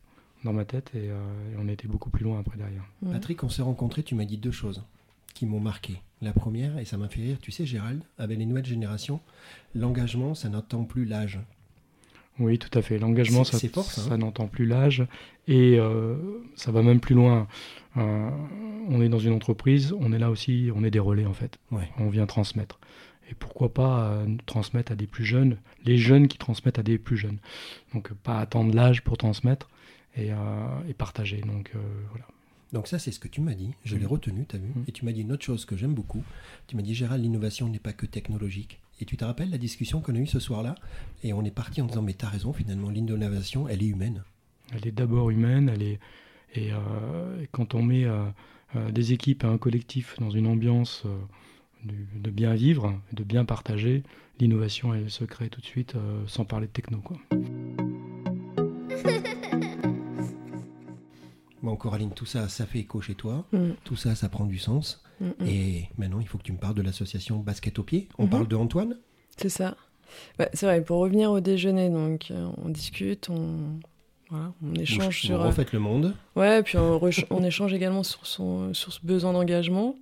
dans 0.43 0.53
ma 0.53 0.65
tête, 0.65 0.91
et, 0.95 1.09
on 1.59 1.67
a 1.67 1.71
été 1.71 1.87
beaucoup 1.87 2.09
plus 2.09 2.23
loin 2.23 2.39
après 2.39 2.57
derrière. 2.57 2.83
Patrick, 3.11 3.43
on 3.43 3.49
s'est 3.49 3.61
rencontrés, 3.61 4.03
tu 4.03 4.15
m'as 4.15 4.25
dit 4.25 4.37
deux 4.37 4.51
choses 4.51 4.83
qui 5.33 5.45
m'ont 5.45 5.59
marqué. 5.59 6.01
La 6.21 6.33
première, 6.33 6.77
et 6.77 6.85
ça 6.85 6.97
m'a 6.97 7.07
fait 7.07 7.21
rire, 7.21 7.37
tu 7.41 7.51
sais, 7.51 7.65
Gérald, 7.65 8.03
avec 8.17 8.37
les 8.37 8.45
nouvelles 8.45 8.65
générations, 8.65 9.21
l'engagement, 9.75 10.35
ça 10.35 10.49
n'attend 10.49 10.83
plus 10.83 11.05
l'âge. 11.05 11.39
Oui, 12.39 12.57
tout 12.57 12.77
à 12.77 12.81
fait. 12.81 12.97
L'engagement, 12.97 13.43
ça, 13.43 13.57
ça 13.83 14.17
n'entend 14.17 14.47
plus 14.47 14.65
l'âge 14.65 15.05
et 15.47 15.77
euh, 15.77 16.15
ça 16.55 16.71
va 16.71 16.81
même 16.81 16.99
plus 16.99 17.15
loin. 17.15 17.47
Euh, 17.97 18.29
on 18.89 19.01
est 19.01 19.09
dans 19.09 19.19
une 19.19 19.33
entreprise, 19.33 19.93
on 19.99 20.13
est 20.13 20.19
là 20.19 20.29
aussi, 20.31 20.69
on 20.75 20.83
est 20.83 20.91
des 20.91 20.99
relais 20.99 21.25
en 21.25 21.33
fait. 21.33 21.59
On 21.99 22.09
vient 22.09 22.25
transmettre. 22.25 22.79
Et 23.29 23.35
pourquoi 23.35 23.73
pas 23.73 24.05
euh, 24.05 24.25
transmettre 24.45 24.91
à 24.91 24.95
des 24.95 25.07
plus 25.07 25.25
jeunes, 25.25 25.57
les 25.85 25.97
jeunes 25.97 26.27
qui 26.27 26.37
transmettent 26.37 26.79
à 26.79 26.83
des 26.83 26.97
plus 26.97 27.17
jeunes. 27.17 27.37
Donc 27.93 28.11
pas 28.13 28.39
attendre 28.39 28.73
l'âge 28.73 29.03
pour 29.03 29.17
transmettre 29.17 29.69
et, 30.15 30.29
et 30.87 30.93
partager. 30.93 31.41
Donc 31.41 31.71
voilà. 32.11 32.25
Donc 32.73 32.87
ça, 32.87 32.99
c'est 32.99 33.11
ce 33.11 33.19
que 33.19 33.27
tu 33.27 33.41
m'as 33.41 33.53
dit. 33.53 33.71
Je 33.83 33.97
l'ai 33.97 34.05
retenu, 34.05 34.45
tu 34.47 34.55
as 34.55 34.59
vu. 34.59 34.67
Mm. 34.67 34.83
Et 34.87 34.91
tu 34.91 35.05
m'as 35.05 35.11
dit 35.11 35.21
une 35.21 35.31
autre 35.31 35.43
chose 35.43 35.65
que 35.65 35.75
j'aime 35.75 35.93
beaucoup. 35.93 36.23
Tu 36.67 36.75
m'as 36.75 36.81
dit, 36.81 36.95
Gérald, 36.95 37.21
l'innovation 37.21 37.67
n'est 37.67 37.79
pas 37.79 37.93
que 37.93 38.05
technologique. 38.05 38.79
Et 39.01 39.05
tu 39.05 39.17
te 39.17 39.25
rappelles 39.25 39.49
la 39.49 39.57
discussion 39.57 39.99
qu'on 39.99 40.13
a 40.13 40.19
eue 40.19 40.27
ce 40.27 40.39
soir-là? 40.39 40.75
Et 41.23 41.33
on 41.33 41.43
est 41.43 41.51
parti 41.51 41.81
en 41.81 41.87
disant, 41.87 42.03
mais 42.03 42.13
tu 42.13 42.23
as 42.23 42.29
raison, 42.29 42.53
finalement, 42.53 42.91
l'innovation, 42.91 43.67
elle 43.67 43.81
est 43.81 43.87
humaine. 43.87 44.23
Elle 44.73 44.87
est 44.87 44.91
d'abord 44.91 45.31
humaine, 45.31 45.69
elle 45.73 45.81
est... 45.81 45.99
Et, 46.53 46.71
euh, 46.71 47.45
quand 47.51 47.73
on 47.73 47.81
met 47.81 48.05
euh, 48.05 48.25
euh, 48.75 48.91
des 48.91 49.13
équipes 49.13 49.43
et 49.43 49.47
un 49.47 49.57
collectif 49.57 50.19
dans 50.19 50.29
une 50.29 50.45
ambiance 50.45 51.03
de, 51.83 52.29
bien 52.29 52.53
vivre, 52.53 52.93
de 53.11 53.23
bien 53.23 53.43
partager, 53.43 54.03
l'innovation, 54.39 54.93
elle 54.93 55.09
se 55.09 55.23
crée 55.23 55.49
tout 55.49 55.61
de 55.61 55.65
suite, 55.65 55.95
sans 56.27 56.45
parler 56.45 56.67
de 56.67 56.71
techno. 56.71 56.99
Quoi. 56.99 57.17
Bon, 61.63 61.75
Coraline, 61.75 62.11
tout 62.11 62.25
ça, 62.25 62.49
ça 62.49 62.65
fait 62.65 62.79
écho 62.79 63.01
chez 63.01 63.13
toi. 63.13 63.45
Mm. 63.53 63.73
Tout 63.83 63.95
ça, 63.95 64.15
ça 64.15 64.29
prend 64.29 64.45
du 64.45 64.57
sens. 64.57 65.03
Mm. 65.21 65.45
Et 65.47 65.89
maintenant, 65.97 66.19
il 66.19 66.27
faut 66.27 66.37
que 66.37 66.43
tu 66.43 66.51
me 66.51 66.57
parles 66.57 66.75
de 66.75 66.81
l'association 66.81 67.37
Basket 67.37 67.77
au 67.79 67.83
pied. 67.83 68.09
On 68.17 68.25
mm-hmm. 68.25 68.29
parle 68.29 68.47
de 68.47 68.55
Antoine? 68.55 68.97
C'est 69.37 69.49
ça. 69.49 69.77
Bah, 70.37 70.49
c'est 70.53 70.65
vrai, 70.65 70.81
pour 70.81 70.99
revenir 70.99 71.31
au 71.31 71.39
déjeuner, 71.39 71.89
donc 71.89 72.31
euh, 72.31 72.49
on 72.57 72.69
discute, 72.69 73.29
on, 73.29 73.79
voilà, 74.29 74.53
on 74.61 74.73
échange 74.75 75.21
sur. 75.21 75.39
On 75.39 75.47
refait 75.47 75.65
le 75.71 75.79
monde. 75.79 76.15
Ouais, 76.35 76.61
puis 76.63 76.77
on, 76.77 76.99
on, 77.29 77.43
échange 77.43 77.73
également 77.73 78.03
sur, 78.03 78.25
son, 78.25 78.73
sur 78.73 78.91
ce 78.91 78.99
besoin 79.03 79.31
d'engagement. 79.31 79.95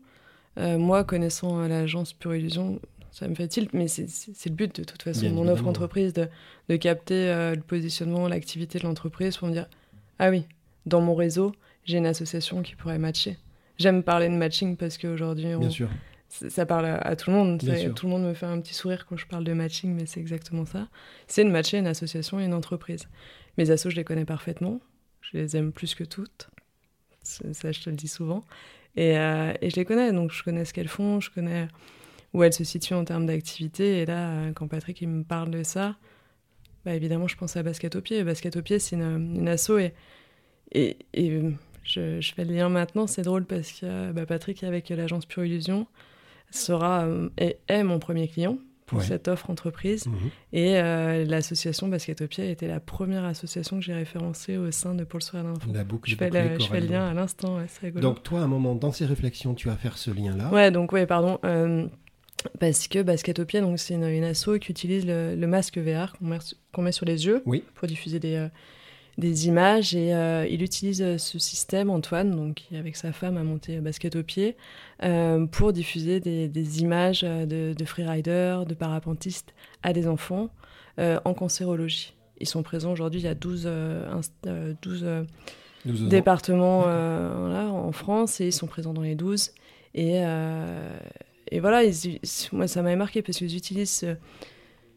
Euh, 0.57 0.80
moi, 0.80 1.04
connaissant 1.04 1.60
l'agence 1.68 2.13
Pure 2.13 2.36
Illusion, 2.36 2.80
ça 3.12 3.27
me 3.27 3.36
fait 3.36 3.48
tilt, 3.48 3.74
mais 3.74 3.88
c'est 3.88 4.07
le 4.45 4.56
but 4.56 4.75
de 4.75 4.83
toute 4.83 5.04
façon, 5.04 5.30
mon 5.30 5.48
offre 5.48 5.68
entreprise, 5.68 6.13
de, 6.13 6.27
de 6.69 6.75
capter 6.75 7.30
euh, 7.30 7.56
le 7.56 7.62
positionnement, 7.62 8.27
l'activité 8.27 8.80
de 8.80 8.83
l'entreprise 8.83 9.38
pour 9.38 9.48
me 9.48 9.54
dire 9.54 9.68
Ah 10.18 10.30
oui, 10.30 10.45
dans 10.86 11.01
mon 11.01 11.16
réseau, 11.16 11.54
j'ai 11.86 11.98
une 11.98 12.07
association 12.07 12.62
qui 12.62 12.75
pourrait 12.75 13.00
matcher. 13.00 13.38
J'aime 13.80 14.04
parler 14.04 14.28
de 14.28 14.34
matching 14.34 14.76
parce 14.76 14.98
qu'aujourd'hui, 14.98 15.48
ça 16.28 16.66
parle 16.66 16.86
à, 16.86 17.16
tout 17.16 17.31
le 17.31 17.36
monde. 17.36 17.60
tout 17.96 18.06
le 18.06 18.12
monde 18.12 18.24
me 18.24 18.34
fait 18.34 18.46
un 18.46 18.60
petit 18.60 18.74
sourire 18.74 19.06
quand 19.06 19.18
je 19.18 19.26
parle 19.26 19.46
de 19.46 19.54
matching, 19.54 19.96
mais 19.96 20.06
c'est 20.06 20.20
exactement 20.20 20.66
ça. 20.66 20.90
C'est 21.28 21.44
de 21.44 21.50
matcher 21.50 21.78
une 21.78 21.88
association 21.88 22.40
et 22.40 22.46
une 22.46 22.54
entreprise. 22.54 23.08
Mes 23.58 23.72
assos, 23.72 23.90
je 23.90 23.96
les 23.96 24.04
connais 24.04 24.26
parfaitement. 24.26 24.80
Je 25.22 25.38
les 25.38 25.58
aime 25.58 25.72
plus 25.72 25.96
que 25.96 26.04
toutes. 26.04 26.50
Ça, 27.24 27.72
je 27.72 27.81
te 27.81 27.90
le 27.90 27.96
dis 27.96 28.08
souvent. 28.08 28.44
Et, 28.96 29.18
euh, 29.18 29.54
et 29.62 29.70
je 29.70 29.76
les 29.76 29.86
connais, 29.86 30.12
donc 30.12 30.31
je 30.31 30.44
connais 30.44 30.66
ce 30.66 30.74
qu'elles 30.74 30.88
font, 30.88 31.20
je 31.20 31.30
connais 31.30 31.68
où 32.34 32.44
elles 32.44 32.54
se 32.54 32.64
situent 32.64 32.96
en 32.96 33.06
termes 33.06 33.26
d'activité. 33.26 34.00
Et 34.00 34.06
là, 34.06 34.30
euh, 34.30 34.54
quand 34.54 34.68
Patrick 34.68 35.00
il 35.02 35.08
me 35.08 35.24
parle 35.24 35.52
de 35.52 35.64
ça, 35.64 35.96
bah 36.86 36.96
évidemment, 36.96 37.28
je 37.28 37.38
pense 37.38 37.56
à 37.56 37.64
Basket 37.64 37.96
au 37.96 38.02
pied. 38.02 38.24
Basket 38.24 38.56
au 38.58 38.62
pied, 38.62 38.80
c'est 38.80 38.96
une, 38.96 39.36
une 39.36 39.48
asso 39.48 39.78
et 39.78 39.94
et, 40.72 40.98
je, 41.89 42.31
fais 42.36 42.45
le 42.45 42.53
lien 42.53 42.69
maintenant, 42.69 43.07
c'est 43.07 43.24
drôle 43.24 43.45
parce 43.45 43.71
que 43.71 44.12
bah, 44.12 44.25
Patrick, 44.25 44.63
avec 44.63 44.89
l'agence 44.89 45.25
Pure 45.25 45.45
Illusion, 45.45 45.88
sera 46.51 47.06
euh, 47.06 47.30
et 47.38 47.57
est 47.68 47.83
mon 47.83 48.00
premier 48.00 48.27
client 48.27 48.57
pour 48.86 49.03
cette 49.03 49.27
offre 49.27 49.51
entreprise. 49.51 50.07
Mhm. 50.07 50.13
Et 50.51 50.77
euh, 50.77 51.24
l'association 51.24 51.88
Basket 51.88 52.21
au 52.21 52.27
Pied 52.27 52.50
était 52.50 52.68
la 52.68 52.80
première 52.80 53.24
association 53.24 53.77
que 53.77 53.86
j'ai 53.86 53.94
référencée 53.94 54.57
au 54.57 54.71
sein 54.71 54.95
de 54.95 55.03
Pôle 55.03 55.21
Soir 55.21 55.44
d'Info. 55.44 55.71
La 55.71 55.83
boucle 55.83 56.09
je, 56.09 56.15
fais 56.15 56.31
le, 56.31 56.59
je 56.59 56.65
fais 56.65 56.81
le 56.81 56.88
lien 56.88 57.07
à 57.07 57.13
l'instant, 57.13 57.59
Donc 57.95 58.24
toi, 58.24 58.39
à 58.39 58.44
un 58.44 58.47
moment, 58.47 58.74
dans 58.74 58.92
ces 58.92 59.06
réflexions, 59.06 59.53
tu 59.53 59.68
vas 59.68 59.75
faire 59.75 59.97
ce 59.97 60.09
lien-là 60.09 60.51
Ouais, 60.51 60.71
donc 60.71 60.92
ouais, 60.92 61.06
pardon. 61.06 61.38
Euh, 61.45 61.85
parce 62.59 62.88
que 62.88 63.03
Basket 63.03 63.38
au 63.38 63.45
Pied, 63.45 63.62
c'est 63.77 63.94
une, 63.94 64.06
une 64.06 64.24
asso 64.24 64.57
qui 64.59 64.71
utilise 64.71 65.06
le, 65.06 65.35
masque 65.45 65.77
VR 65.77 66.13
qu'on 66.74 66.81
met, 66.81 66.92
sur 66.92 67.06
les 67.06 67.27
yeux 67.27 67.44
pour 67.75 67.88
diffuser 67.88 68.19
des, 68.19 68.47
des 69.19 69.48
images 69.48 69.94
et 69.95 70.13
euh, 70.13 70.48
il 70.50 70.63
utilise 70.63 71.01
euh, 71.01 71.18
ce 71.18 71.38
système, 71.38 71.89
Antoine, 71.89 72.31
donc 72.31 72.56
qui 72.56 72.75
avec 72.75 72.95
sa 72.95 73.12
femme 73.12 73.38
a 73.38 73.44
monté 73.44 73.80
Basket 73.80 74.16
au 74.16 74.23
pied, 74.23 74.56
euh, 75.04 75.45
pour 75.45 75.73
diffuser 75.73 76.19
des, 76.19 76.81
images 76.81 77.21
de, 77.21 77.73
de 77.73 77.85
freeriders, 77.85 78.66
de 78.66 78.73
parapentistes 78.73 79.54
à 79.83 79.94
des 79.94 80.07
enfants 80.07 80.49
en 80.97 81.33
cancérologie. 81.33 82.14
Ils 82.42 82.47
sont 82.47 82.61
présents 82.61 82.92
aujourd'hui, 82.92 83.21
il 83.21 83.23
y 83.23 83.30
a 83.30 83.35
12, 83.35 83.69
12, 84.81 85.06
départements 85.85 86.81
en 86.81 87.92
France 87.94 88.42
et 88.42 88.47
ils 88.47 88.54
sont 88.54 88.68
présents 88.68 88.94
dans 88.94 89.02
les 89.02 89.16
12. 89.16 89.52
Et, 89.95 90.21
et 91.52 91.59
voilà, 91.61 91.83
moi 92.52 92.68
ça 92.68 92.81
m'avait 92.81 92.97
marqué 92.97 93.21
parce 93.21 93.38
qu'ils 93.38 93.56
utilisent 93.56 94.06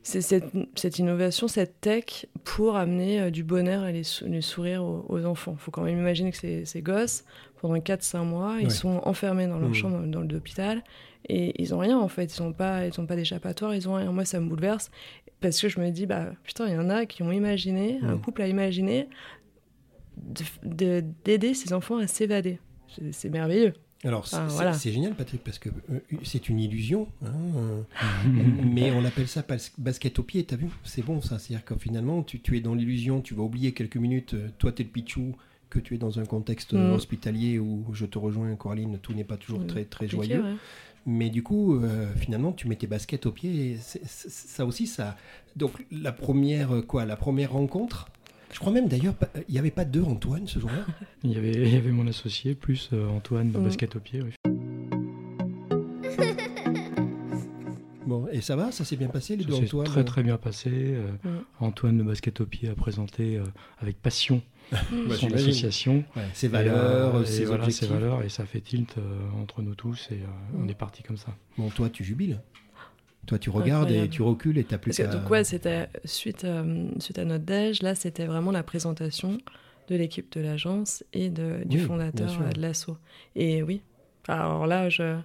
c'est 0.02 0.21
cette, 0.21 0.99
innovation, 0.99 1.47
cette 1.47 1.80
tech 1.80 2.26
pour 2.42 2.76
amener 2.76 3.21
euh, 3.21 3.30
du 3.30 3.44
bonheur 3.44 3.87
et 3.87 3.92
les, 3.92 4.40
sourires 4.40 4.85
aux, 4.85 5.25
enfants. 5.25 5.54
Il 5.56 5.62
faut 5.62 5.71
quand 5.71 5.82
même 5.82 5.99
imaginer 5.99 6.32
que 6.32 6.37
ces, 6.37 6.64
ces 6.64 6.82
gosses, 6.82 7.25
pendant 7.61 7.76
4-5 7.76 8.25
mois, 8.25 8.56
ils 8.61 8.73
sont 8.73 9.00
enfermés 9.04 9.47
dans 9.47 9.59
leur 9.59 9.71
mmh. 9.71 9.75
chambre 9.75 10.06
dans 10.06 10.21
l'hôpital 10.21 10.82
et 11.28 11.62
ils 11.62 11.71
n'ont 11.71 11.78
rien 11.78 11.99
en 11.99 12.09
fait. 12.09 12.37
Ils 12.37 12.42
n'ont 12.42 12.52
pas, 12.52 12.87
ils 12.87 13.06
pas 13.06 13.14
d'échappatoire, 13.14 13.75
ils 13.75 13.88
ont 13.88 13.94
rien. 13.94 14.11
Moi, 14.11 14.25
ça 14.25 14.40
me 14.40 14.49
bouleverse 14.49 14.90
parce 15.40 15.61
que 15.61 15.68
je 15.68 15.78
me 15.80 15.90
dis, 15.90 16.06
bah 16.06 16.26
putain, 16.42 16.66
il 16.66 16.75
y 16.75 16.78
en 16.78 16.90
a 16.90 17.06
qui 17.06 17.23
ont 17.23 17.30
imaginé, 17.30 18.00
un 18.02 18.16
mmh. 18.16 18.21
couple 18.21 18.42
a 18.42 18.49
imaginé 18.49 19.09
d'aider 20.64 21.54
ces 21.54 21.73
enfants 21.73 21.99
à 21.99 22.09
s'évader. 22.09 22.59
C'est 23.12 23.30
merveilleux. 23.30 23.73
Alors, 24.04 24.26
c'est 24.26 24.92
génial, 24.92 25.14
Patrick, 25.14 25.44
parce 25.44 25.59
que 25.59 25.68
euh, 25.68 26.00
c'est 26.25 26.49
une 26.49 26.59
illusion, 26.59 27.06
hein, 27.25 27.32
euh, 27.56 27.82
mais 28.64 28.90
on 28.90 29.04
appelle 29.04 29.28
ça 29.28 29.44
basket 29.78 30.18
au 30.18 30.25
pied, 30.25 30.44
t'as 30.44 30.56
vu? 30.56 30.68
C'est 30.82 31.04
bon, 31.04 31.21
ça. 31.21 31.38
C'est-à-dire 31.38 31.64
que 31.64 31.76
finalement, 31.76 32.23
tu, 32.23 32.40
es 32.56 32.61
dans 32.61 32.75
l'illusion, 32.75 33.21
tu 33.21 33.35
vas 33.35 33.44
oublier 33.44 33.73
quelques 33.73 33.97
minutes, 33.97 34.35
euh, 34.35 34.49
toi, 34.59 34.73
t'es 34.73 34.82
le 34.82 34.88
pichou, 34.88 35.37
que 35.71 35.78
tu 35.78 35.94
es 35.94 35.99
dans 35.99 36.18
un 36.18 36.25
contexte 36.25 36.73
mm. 36.73 36.92
hospitalier 36.92 37.59
où 37.61 37.87
je 37.92 38.04
te 38.04 38.18
rejoins, 38.18 38.54
Coraline, 38.56 38.99
tout 38.99 39.14
n'est 39.14 39.25
pas 39.25 39.37
toujours 39.37 39.61
mm. 39.61 39.66
très, 39.68 39.85
très 39.85 40.09
joyeux. 40.09 40.44
Mais 41.06 41.30
du 41.30 41.42
coup, 41.42 41.80
finalement, 42.16 42.52
tu 42.52 42.68
mets 42.68 42.76
tes 42.76 42.87
baskets 42.87 43.26
au 43.26 43.32
pied, 43.32 43.73
et 43.73 43.78
ça 43.80 44.64
aussi, 44.64 44.87
ça. 44.87 45.16
Donc, 45.56 45.73
la 45.90 46.12
première, 46.12 46.87
quoi, 46.87 47.04
la 47.04 47.16
première 47.16 47.52
rencontre, 47.52 48.09
je 48.52 48.59
crois 48.59 48.73
même 48.73 48.87
d'ailleurs, 48.87 49.14
il 49.49 49.52
n'y 49.52 49.59
avait 49.59 49.71
pas 49.71 49.85
deux 49.85 50.02
Antoine 50.02 50.47
ce 50.47 50.59
jour-là. 50.61 50.85
il, 51.25 51.32
y 51.32 51.37
avait, 51.37 51.52
il 51.52 51.73
y 51.73 51.76
avait 51.76 51.90
mon 51.90 52.06
associé 52.06 52.54
plus 52.54 52.90
euh, 52.92 53.09
Antoine 53.09 53.50
de 53.50 53.59
mm. 53.59 53.64
basket 53.64 53.97
au 53.97 54.00
pied. 54.00 54.21
Bon, 58.04 58.26
Et 58.30 58.42
ça 58.42 58.56
va? 58.56 58.73
Ça 58.73 58.85
s'est 58.85 58.97
bien 58.97 59.09
passé 59.09 59.37
les 59.37 59.44
deux 59.44 59.54
Antoine 59.54 59.87
Très 59.87 60.04
très 60.04 60.23
bien 60.23 60.37
passé. 60.37 60.68
Mm. 61.25 61.28
Antoine 61.61 61.97
de 61.97 62.02
Basket 62.02 62.42
au 62.42 62.47
pied 62.47 62.68
a 62.68 62.75
présenté 62.75 63.40
avec 63.78 64.02
passion 64.02 64.42
son 65.18 65.32
association. 65.32 66.04
ses 66.35 66.49
valeurs, 66.49 67.26
ses, 67.26 67.47
voilà, 67.47 67.71
ses 67.71 67.87
valeurs, 67.87 68.23
et 68.23 68.28
ça 68.28 68.44
fait 68.44 68.61
tilt 68.61 68.97
entre 69.40 69.62
nous 69.62 69.75
tous, 69.75 70.09
et 70.11 70.21
on 70.59 70.68
est 70.68 70.75
parti 70.75 71.02
comme 71.02 71.16
ça. 71.16 71.35
Bon, 71.56 71.71
toi, 71.71 71.88
tu 71.88 72.04
jubiles 72.04 72.40
toi, 73.26 73.38
tu 73.38 73.50
regardes 73.50 73.91
et 73.91 74.09
tu 74.09 74.23
recules 74.23 74.59
et 74.59 74.64
tu 74.64 74.76
plus 74.79 74.97
qu'à... 74.97 75.07
Donc, 75.07 75.31
ouais, 75.31 75.45
c'était 75.45 75.88
suite, 76.05 76.47
suite 76.99 77.19
à 77.19 77.25
notre 77.25 77.45
déj, 77.45 77.83
là, 77.83 77.95
c'était 77.95 78.26
vraiment 78.26 78.50
la 78.50 78.62
présentation 78.62 79.38
de 79.88 79.97
l'équipe 79.97 80.33
de 80.33 80.41
l'agence 80.41 81.05
et 81.12 81.31
de, 81.31 81.62
du 81.64 81.79
fondateur 81.81 82.31
de 82.55 82.61
l'assaut. 82.61 82.99
Et 83.37 83.62
oui, 83.62 83.83
alors 84.29 84.67
là, 84.67 84.88
je, 84.88 85.19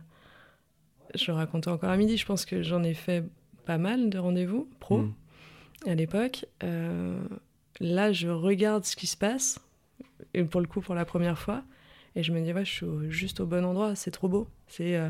je 1.16 1.32
racontais 1.32 1.70
encore 1.70 1.90
à 1.90 1.98
midi, 1.98 2.18
je 2.18 2.26
pense 2.26 2.46
que 2.46 2.64
j'en 2.64 2.84
ai 2.84 2.94
fait 2.94 3.24
pas 3.66 3.78
mal 3.78 4.10
de 4.10 4.18
rendez-vous 4.18 4.70
pro 4.80 5.00
mm. 5.00 5.14
à 5.88 5.96
l'époque. 5.96 6.46
Euh, 6.64 7.20
là, 7.80 8.12
je 8.12 8.28
regarde 8.28 8.86
ce 8.86 8.96
qui 8.96 9.08
se 9.08 9.18
passe, 9.18 9.60
et 10.34 10.44
pour 10.44 10.62
le 10.62 10.68
coup, 10.68 10.82
pour 10.82 10.96
la 10.96 11.06
première 11.06 11.38
fois, 11.38 11.64
et 12.18 12.24
je 12.24 12.32
me 12.32 12.42
dis, 12.42 12.52
ouais, 12.52 12.66
je 12.66 12.72
suis 12.72 12.86
juste 13.10 13.40
au 13.40 13.46
bon 13.46 13.64
endroit, 13.64 13.96
c'est 13.96 14.12
trop 14.12 14.28
beau. 14.28 14.48
C'est 14.68 14.98
euh, 14.98 15.10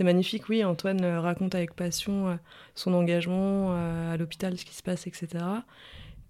magnifique, 0.00 0.48
oui. 0.48 0.64
Antoine 0.64 1.04
raconte 1.04 1.54
avec 1.54 1.74
passion 1.74 2.28
euh, 2.28 2.34
son 2.74 2.92
engagement 2.94 3.72
à 3.72 4.16
l'hôpital, 4.16 4.58
ce 4.58 4.64
qui 4.64 4.74
se 4.74 4.82
passe, 4.82 5.06
etc. 5.06 5.28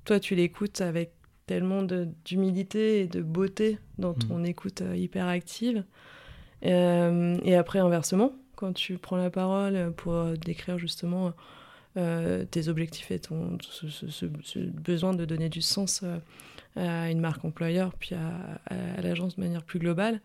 Toi, 0.04 0.20
tu 0.20 0.34
l'écoutes 0.34 0.80
avec 0.80 1.12
tellement 1.46 1.82
d'humilité 2.24 3.00
et 3.00 3.06
de 3.06 3.22
beauté 3.22 3.78
dans 3.96 4.12
mm. 4.12 4.18
ton 4.18 4.44
écoute 4.44 4.82
hyper 4.94 5.26
active. 5.26 5.84
et 6.62 7.54
après, 7.56 7.78
inversement, 7.78 8.32
quand 8.58 8.72
tu 8.72 8.98
prends 8.98 9.16
la 9.16 9.30
parole 9.30 9.92
pour 9.96 10.14
euh, 10.14 10.34
décrire 10.34 10.78
justement 10.78 11.32
euh, 11.96 12.44
tes 12.44 12.66
objectifs 12.66 13.12
et 13.12 13.20
ton 13.20 13.56
ce, 13.60 14.26
besoin 14.66 15.14
de 15.14 15.24
donner 15.24 15.48
du 15.48 15.62
sens 15.62 16.00
euh, 16.02 16.18
à 16.76 17.10
une 17.10 17.20
marque 17.20 17.44
employeur 17.44 17.92
puis 17.94 18.14
à, 18.14 19.00
l'agence 19.00 19.36
de 19.36 19.42
manière 19.42 19.62
plus 19.62 19.78
globale, 19.78 20.20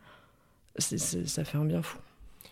ça 0.78 1.44
fait 1.44 1.58
un 1.58 1.66
bien 1.66 1.82
fou. 1.82 2.00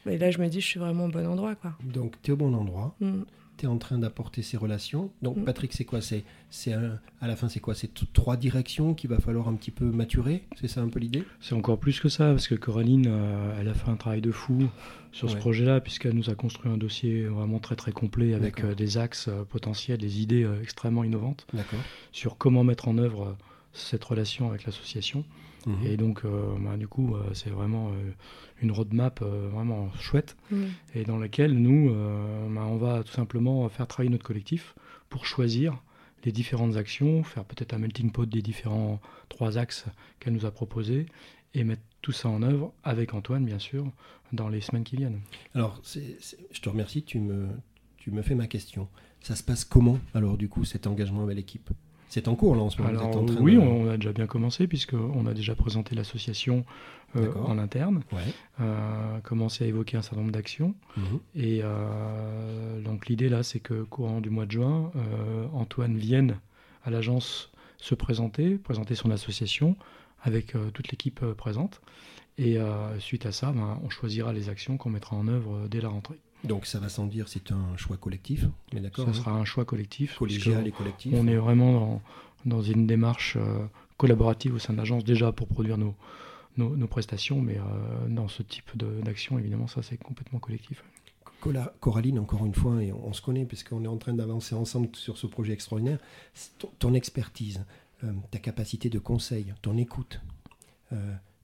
Et 0.07 0.17
là, 0.17 0.31
je 0.31 0.39
me 0.39 0.47
dis, 0.47 0.61
je 0.61 0.65
suis 0.65 0.79
vraiment 0.79 1.05
au 1.05 1.09
bon 1.09 1.25
endroit. 1.27 1.55
Quoi. 1.55 1.73
Donc, 1.83 2.15
tu 2.23 2.31
es 2.31 2.33
au 2.33 2.37
bon 2.37 2.53
endroit. 2.55 2.95
Mm 2.99 3.21
en 3.67 3.77
train 3.77 3.97
d'apporter 3.97 4.41
ces 4.41 4.57
relations. 4.57 5.11
Donc, 5.21 5.37
mm. 5.37 5.43
Patrick, 5.43 5.73
c'est 5.73 5.85
quoi? 5.85 6.01
C'est, 6.01 6.23
c'est 6.49 6.73
à 6.73 7.27
la 7.27 7.35
fin, 7.35 7.49
c'est 7.49 7.59
quoi? 7.59 7.75
C'est 7.75 7.89
trois 8.13 8.37
directions 8.37 8.93
qu'il 8.93 9.09
va 9.09 9.19
falloir 9.19 9.47
un 9.47 9.53
petit 9.53 9.71
peu 9.71 9.85
maturer? 9.85 10.43
C'est 10.59 10.67
ça 10.67 10.81
un 10.81 10.89
peu 10.89 10.99
l'idée? 10.99 11.23
C'est 11.39 11.55
encore 11.55 11.79
plus 11.79 11.99
que 11.99 12.09
ça, 12.09 12.31
parce 12.31 12.47
que 12.47 12.55
Coraline, 12.55 13.07
euh, 13.07 13.59
elle 13.59 13.67
a 13.67 13.73
fait 13.73 13.89
un 13.89 13.95
travail 13.95 14.21
de 14.21 14.31
fou 14.31 14.67
sur 15.11 15.29
ce 15.29 15.35
projet-là, 15.35 15.81
puisqu'elle 15.81 16.13
nous 16.13 16.29
a 16.29 16.35
construit 16.35 16.71
un 16.71 16.77
dossier 16.77 17.25
vraiment 17.25 17.59
très 17.59 17.75
très 17.75 17.91
complet 17.91 18.33
avec 18.33 18.63
euh, 18.63 18.75
des 18.75 18.97
axes 18.97 19.27
euh, 19.27 19.43
potentiels, 19.43 19.97
des 19.97 20.21
idées 20.21 20.47
extrêmement 20.61 21.03
innovantes 21.03 21.45
sur 22.11 22.37
comment 22.37 22.63
mettre 22.63 22.87
en 22.87 22.97
œuvre 22.97 23.35
cette 23.73 24.03
relation 24.03 24.49
avec 24.49 24.65
l'association. 24.65 25.25
Mhm. 25.65 25.85
Et 25.85 25.97
donc, 25.97 26.23
bah, 26.23 26.75
du 26.77 26.87
coup, 26.87 27.15
c'est 27.33 27.51
vraiment 27.51 27.91
une 28.61 28.71
roadmap 28.71 29.21
euh, 29.21 29.49
vraiment 29.51 29.91
chouette 29.93 30.37
et 30.93 31.03
dans 31.03 31.17
laquelle 31.17 31.53
nous, 31.53 31.89
euh, 31.89 32.47
bah, 32.53 32.65
on 32.65 32.77
va 32.77 33.03
tout 33.03 33.11
simplement 33.11 33.67
faire 33.69 33.87
travailler 33.87 34.11
notre 34.11 34.23
collectif 34.23 34.75
pour 35.09 35.25
choisir 35.25 35.81
les 36.23 36.31
différentes 36.31 36.77
actions, 36.77 37.23
faire 37.23 37.45
peut-être 37.45 37.73
un 37.73 37.79
melting 37.79 38.11
pot 38.11 38.25
des 38.25 38.41
différents 38.41 39.01
trois 39.29 39.57
axes 39.57 39.85
qu'elle 40.19 40.33
nous 40.33 40.45
a 40.45 40.51
proposés 40.51 41.07
et 41.55 41.63
mettre 41.63 41.81
tout 42.01 42.11
ça 42.11 42.29
en 42.29 42.43
œuvre 42.43 42.73
avec 42.83 43.13
Antoine, 43.13 43.45
bien 43.45 43.59
sûr, 43.59 43.91
dans 44.31 44.47
les 44.47 44.61
semaines 44.61 44.83
qui 44.83 44.95
viennent. 44.95 45.21
Alors, 45.55 45.81
je 45.83 46.61
te 46.61 46.69
remercie, 46.69 47.03
tu 47.03 47.19
me, 47.19 47.47
tu 47.97 48.11
me 48.11 48.21
fais 48.21 48.35
ma 48.35 48.47
question. 48.47 48.87
Ça 49.21 49.35
se 49.35 49.43
passe 49.43 49.65
comment, 49.65 49.99
alors, 50.13 50.37
du 50.37 50.47
coup, 50.47 50.63
cet 50.63 50.87
engagement 50.87 51.23
avec 51.23 51.35
l'équipe? 51.35 51.69
C'est 52.11 52.27
en 52.27 52.35
cours 52.35 52.55
là 52.57 52.61
en 52.61 52.69
ce 52.69 52.81
moment. 52.81 53.25
oui, 53.39 53.57
on 53.57 53.89
a 53.89 53.95
déjà 53.95 54.11
bien 54.11 54.27
commencé 54.27 54.67
puisqu'on 54.67 55.25
a 55.25 55.33
déjà 55.33 55.55
présenté 55.55 55.95
l'association 55.95 56.65
euh, 57.15 57.31
en 57.45 57.57
interne, 57.57 58.03
euh, 58.59 59.19
commencé 59.21 59.63
à 59.63 59.67
évoquer 59.67 59.95
un 59.95 60.01
certain 60.01 60.19
nombre 60.19 60.33
d'actions. 60.33 60.75
Mhm. 60.97 61.19
Et 61.35 61.61
euh, 61.63 62.81
donc 62.81 63.07
l'idée 63.07 63.29
là, 63.29 63.43
c'est 63.43 63.61
que 63.61 63.83
courant 63.83 64.19
du 64.19 64.29
mois 64.29 64.45
de 64.45 64.51
juin, 64.51 64.91
Antoine 65.53 65.95
vienne 65.95 66.37
à 66.83 66.89
l'agence 66.89 67.49
se 67.77 67.95
présenter, 67.95 68.57
présenter 68.57 68.95
son 68.95 69.09
association 69.09 69.77
avec 70.21 70.53
toute 70.73 70.91
l'équipe 70.91 71.23
présente. 71.37 71.81
Et 72.37 72.57
suite 72.99 73.25
à 73.25 73.31
ça, 73.31 73.53
ben, 73.53 73.79
on 73.83 73.89
choisira 73.89 74.33
les 74.33 74.49
actions 74.49 74.75
qu'on 74.75 74.89
mettra 74.89 75.15
en 75.15 75.29
œuvre 75.29 75.67
dès 75.69 75.79
la 75.79 75.87
rentrée. 75.87 76.19
Donc 76.43 76.65
ça 76.65 76.79
va 76.79 76.89
sans 76.89 77.05
dire, 77.05 77.27
c'est 77.27 77.51
un 77.51 77.77
choix 77.77 77.97
collectif, 77.97 78.45
mais 78.73 78.81
d'accord 78.81 79.05
Ça 79.05 79.11
hein 79.11 79.13
sera 79.13 79.31
un 79.31 79.45
choix 79.45 79.65
collectif. 79.65 80.17
Collégial 80.17 80.67
et 80.67 80.71
collectif. 80.71 81.13
On 81.15 81.27
est 81.27 81.35
vraiment 81.35 82.01
dans, 82.45 82.61
une 82.61 82.87
démarche 82.87 83.37
euh, 83.37 83.65
collaborative 83.97 84.55
au 84.55 84.59
sein 84.59 84.73
de 84.73 84.77
l'agence 84.77 85.03
déjà 85.03 85.31
pour 85.31 85.47
produire 85.47 85.77
nos, 85.77 85.95
nos, 86.57 86.87
prestations, 86.87 87.41
mais 87.41 87.57
euh, 87.57 88.07
dans 88.09 88.27
ce 88.27 88.41
type 88.41 88.71
d'action, 89.03 89.37
évidemment, 89.37 89.67
ça 89.67 89.83
c'est 89.83 89.97
complètement 89.97 90.39
collectif. 90.39 90.83
Coraline, 91.79 92.19
encore 92.19 92.45
une 92.45 92.53
fois, 92.53 92.83
et 92.83 92.91
on, 92.91 93.13
se 93.13 93.21
connaît 93.21 93.45
puisqu'on 93.45 93.83
est 93.83 93.87
en 93.87 93.97
train 93.97 94.13
d'avancer 94.13 94.53
ensemble 94.53 94.89
sur 94.95 95.17
ce 95.17 95.25
projet 95.25 95.53
extraordinaire, 95.53 95.97
ton, 96.77 96.93
expertise, 96.93 97.65
euh, 98.03 98.11
ta 98.29 98.37
capacité 98.37 98.89
de 98.89 98.99
conseil, 98.99 99.51
ton 99.63 99.75
écoute, 99.77 100.21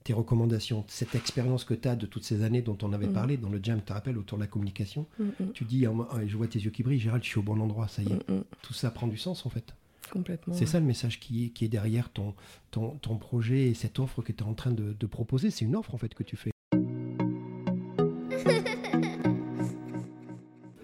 tes 0.07 0.13
recommandations, 0.13 0.85
cette 0.87 1.15
expérience 1.15 1.65
que 1.65 1.73
tu 1.73 1.85
as 1.85 1.97
de 1.97 2.05
toutes 2.05 2.23
ces 2.23 2.41
années 2.41 2.61
dont 2.61 2.77
on 2.81 2.93
avait 2.93 3.07
mm. 3.07 3.13
parlé 3.13 3.35
dans 3.35 3.49
le 3.49 3.59
jam, 3.61 3.79
tu 3.79 3.87
te 3.87 3.91
rappelles, 3.91 4.17
autour 4.17 4.37
de 4.37 4.43
la 4.43 4.47
communication, 4.47 5.05
mm, 5.19 5.23
mm. 5.25 5.51
tu 5.53 5.65
dis, 5.65 5.85
ah, 5.85 5.91
je 6.25 6.37
vois 6.37 6.47
tes 6.47 6.59
yeux 6.59 6.71
qui 6.71 6.81
brillent, 6.81 7.01
Gérald, 7.01 7.21
je 7.21 7.27
suis 7.27 7.39
au 7.39 7.43
bon 7.43 7.59
endroit, 7.59 7.89
ça 7.89 8.01
y 8.01 8.05
est. 8.05 8.25
Tout 8.61 8.73
ça 8.73 8.89
prend 8.89 9.07
du 9.07 9.17
sens 9.17 9.45
en 9.45 9.49
fait. 9.49 9.73
Complètement. 10.09 10.53
C'est 10.53 10.65
ça 10.65 10.79
le 10.79 10.85
message 10.85 11.19
qui 11.19 11.43
est, 11.43 11.49
qui 11.49 11.65
est 11.65 11.67
derrière 11.67 12.09
ton, 12.09 12.33
ton, 12.71 12.91
ton, 13.01 13.17
projet 13.17 13.67
et 13.67 13.73
cette 13.73 13.99
offre 13.99 14.21
que 14.21 14.31
tu 14.31 14.41
es 14.41 14.47
en 14.47 14.53
train 14.53 14.71
de, 14.71 14.95
de 14.97 15.05
proposer. 15.07 15.51
C'est 15.51 15.65
une 15.65 15.75
offre 15.75 15.93
en 15.93 15.97
fait 15.97 16.13
que 16.13 16.23
tu 16.23 16.37
fais. 16.37 16.51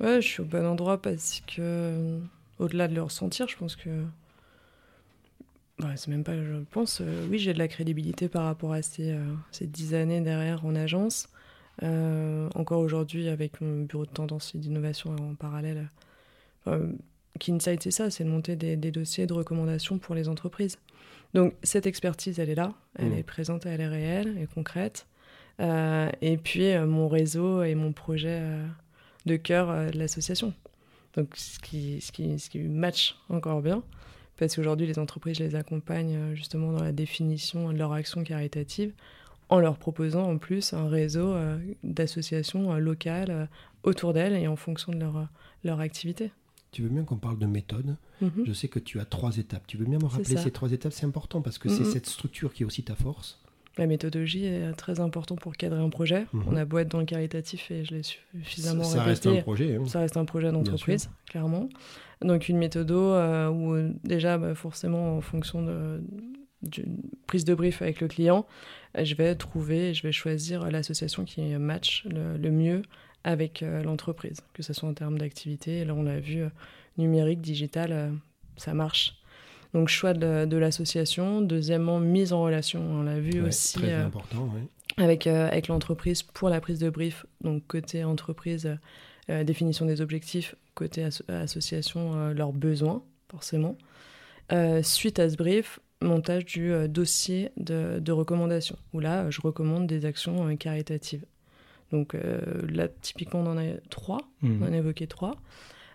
ouais, 0.01 0.22
je 0.22 0.27
suis 0.27 0.42
au 0.42 0.46
bon 0.46 0.65
endroit 0.65 1.01
parce 1.01 1.42
que, 1.48 2.20
au-delà 2.60 2.89
de 2.89 2.96
le 2.96 3.03
ressentir, 3.03 3.48
je 3.48 3.56
pense 3.56 3.77
que 3.77 4.03
c'est 5.95 6.09
même 6.09 6.23
pas, 6.23 6.35
je 6.35 6.63
pense, 6.71 7.01
euh, 7.01 7.27
oui, 7.29 7.39
j'ai 7.39 7.53
de 7.53 7.59
la 7.59 7.67
crédibilité 7.67 8.27
par 8.27 8.45
rapport 8.45 8.73
à 8.73 8.81
ces, 8.81 9.11
euh, 9.11 9.33
ces 9.51 9.67
dix 9.67 9.93
années 9.93 10.21
derrière 10.21 10.65
en 10.65 10.75
agence. 10.75 11.29
Euh, 11.81 12.49
encore 12.55 12.79
aujourd'hui, 12.79 13.29
avec 13.29 13.61
mon 13.61 13.83
bureau 13.83 14.05
de 14.05 14.11
tendance 14.11 14.53
et 14.55 14.57
d'innovation 14.57 15.15
en 15.15 15.35
parallèle, 15.35 15.89
Kinsight, 17.39 17.83
c'est 17.83 17.91
ça, 17.91 18.09
c'est 18.09 18.23
de 18.23 18.29
monter 18.29 18.55
des, 18.55 18.91
dossiers 18.91 19.27
de 19.27 19.33
recommandations 19.33 19.97
pour 19.97 20.15
les 20.15 20.29
entreprises. 20.29 20.77
Donc, 21.33 21.55
cette 21.63 21.87
expertise, 21.87 22.39
elle 22.39 22.49
est 22.49 22.55
là, 22.55 22.73
elle 22.95 23.09
mmh. 23.09 23.17
est 23.17 23.23
présente, 23.23 23.65
elle 23.65 23.81
est 23.81 23.87
réelle 23.87 24.37
et 24.39 24.45
concrète. 24.45 25.07
et 25.59 26.37
puis, 26.41 26.77
mon 26.77 27.09
réseau 27.09 27.63
et 27.63 27.75
mon 27.75 27.91
projet 27.91 28.41
de 29.25 29.35
cœur 29.35 29.91
de 29.91 29.97
l'association. 29.97 30.53
Donc, 31.15 31.35
ce 31.35 31.59
qui, 31.59 31.99
ce, 31.99 32.11
qui, 32.11 32.39
ce 32.39 32.49
qui 32.49 32.59
match 32.59 33.17
encore 33.29 33.61
bien. 33.61 33.83
Parce 34.37 34.55
qu'aujourd'hui, 34.55 34.87
les 34.87 34.99
entreprises, 34.99 35.39
les 35.39 35.55
accompagne 35.55 36.15
euh, 36.15 36.35
justement 36.35 36.71
dans 36.71 36.83
la 36.83 36.91
définition 36.91 37.71
de 37.71 37.77
leur 37.77 37.93
action 37.93 38.23
caritative 38.23 38.93
en 39.49 39.59
leur 39.59 39.77
proposant 39.77 40.29
en 40.29 40.37
plus 40.37 40.73
un 40.73 40.87
réseau 40.87 41.33
euh, 41.33 41.57
d'associations 41.83 42.73
euh, 42.73 42.79
locales 42.79 43.49
autour 43.83 44.13
d'elles 44.13 44.33
et 44.33 44.47
en 44.47 44.55
fonction 44.55 44.91
de 44.91 44.99
leur, 44.99 45.27
leur 45.63 45.79
activité. 45.79 46.31
Tu 46.71 46.81
veux 46.81 46.89
bien 46.89 47.03
qu'on 47.03 47.17
parle 47.17 47.37
de 47.37 47.45
méthode? 47.45 47.95
Mhm. 48.21 48.45
Je 48.45 48.53
sais 48.53 48.67
que 48.67 48.79
tu 48.79 48.99
as 48.99 49.05
trois 49.05 49.37
étapes. 49.37 49.67
Tu 49.67 49.77
veux 49.77 49.85
bien 49.85 49.99
me 49.99 50.05
rappeler 50.05 50.37
ces 50.37 50.49
trois 50.49 50.71
étapes? 50.71 50.93
C'est 50.93 51.05
important 51.05 51.41
parce 51.41 51.59
que 51.59 51.69
c'est 51.69 51.83
mhm. 51.83 51.91
cette 51.91 52.07
structure 52.07 52.53
qui 52.53 52.63
est 52.63 52.65
aussi 52.65 52.83
ta 52.83 52.95
force. 52.95 53.42
La 53.77 53.88
méthodologie 53.88 54.46
est 54.46 54.74
très 54.74 55.00
importante 55.00 55.39
pour 55.39 55.56
cadrer 55.56 55.82
un 55.82 55.89
projet. 55.89 56.27
Mhm. 56.32 56.44
On 56.48 56.56
a 56.56 56.65
beau 56.65 56.77
être 56.77 56.89
dans 56.89 57.00
le 57.00 57.06
caritatif 57.06 57.72
et 57.72 57.84
je 57.84 57.96
l'ai 57.96 58.03
suffisamment 58.03 58.84
ça, 58.84 58.98
ça 58.98 59.03
reste 59.03 59.25
un 59.25 59.42
projet. 59.42 59.75
Hein. 59.75 59.86
Ça 59.88 60.00
reste 60.00 60.15
un 60.15 60.25
projet 60.25 60.51
d'entreprise, 60.51 61.10
clairement. 61.27 61.70
Donc 62.22 62.50
une 62.50 62.58
méthode 62.58 62.92
euh, 62.92 63.50
où 63.50 63.94
déjà 64.03 64.38
bah, 64.38 64.53
forcément 64.53 65.18
en 65.18 65.22
fonction 65.22 65.65
d'une 66.62 67.01
prise 67.25 67.46
de 67.46 67.56
brief 67.56 67.82
avec 67.82 68.00
le 68.00 68.08
client, 68.08 68.46
je 68.96 69.15
vais 69.15 69.36
trouver, 69.36 69.94
je 69.94 70.03
vais 70.03 70.12
choisir 70.12 70.70
l'association 70.70 71.25
qui 71.25 71.42
match 71.56 72.06
le, 72.06 72.51
mieux 72.51 72.84
avec 73.24 73.63
euh, 73.63 73.82
l'entreprise, 73.84 74.42
que 74.53 74.62
ce 74.62 74.74
soit 74.74 74.88
en 74.88 74.94
termes 74.94 75.18
d'activité. 75.18 75.84
Là 75.84 75.96
on 75.96 76.03
l'a 76.03 76.20
vu, 76.20 76.44
euh, 76.44 76.50
numérique, 76.98 77.42
digital, 77.42 78.13
ça 78.56 78.74
marche. 78.74 79.15
Donc 79.74 79.89
choix 79.89 80.13
de, 80.13 80.58
l'association. 80.58 81.42
Deuxièmement, 81.42 82.00
mise 82.00 82.34
en 82.34 82.44
relation. 82.44 82.82
On 82.82 83.03
l'a 83.03 83.20
vu 83.20 83.42
aussi 83.42 83.80
très 83.80 83.94
important, 83.94 84.50
avec, 84.98 85.27
avec 85.27 85.68
l'entreprise 85.68 86.22
pour 86.24 86.50
la 86.50 86.62
prise 86.62 86.80
de 86.80 86.89
brief. 86.89 87.25
Donc 87.42 87.65
côté 87.68 88.03
entreprise, 88.03 88.77
définition 89.27 89.86
des 89.86 90.01
objectifs, 90.01 90.56
côté 90.74 91.08
association, 91.27 92.15
euh, 92.15 92.34
leurs 92.34 92.53
besoins, 92.53 93.03
forcément. 93.30 93.77
Euh, 94.51 94.84
suite 94.84 95.20
à 95.20 95.30
ce 95.30 95.36
brief, 95.36 95.80
montage 96.01 96.46
du 96.46 96.72
euh, 96.72 96.88
dossier 96.88 97.51
de, 97.58 98.00
de, 98.00 98.12
recommandation, 98.12 98.77
où 98.94 99.00
là, 99.00 99.30
je 99.30 99.42
recommande 99.42 99.88
des 99.88 100.06
actions 100.06 100.56
caritatives. 100.58 101.25
Donc 101.92 102.18
là, 102.70 102.88
typiquement, 102.88 103.42
on 103.42 103.51
en 103.51 103.58
a 103.60 103.77
trois, 103.92 104.18
mmh. 104.42 104.63
on 104.63 104.65
en 104.65 104.74
a 104.74 104.77
évoqué 104.77 105.06
trois. 105.06 105.36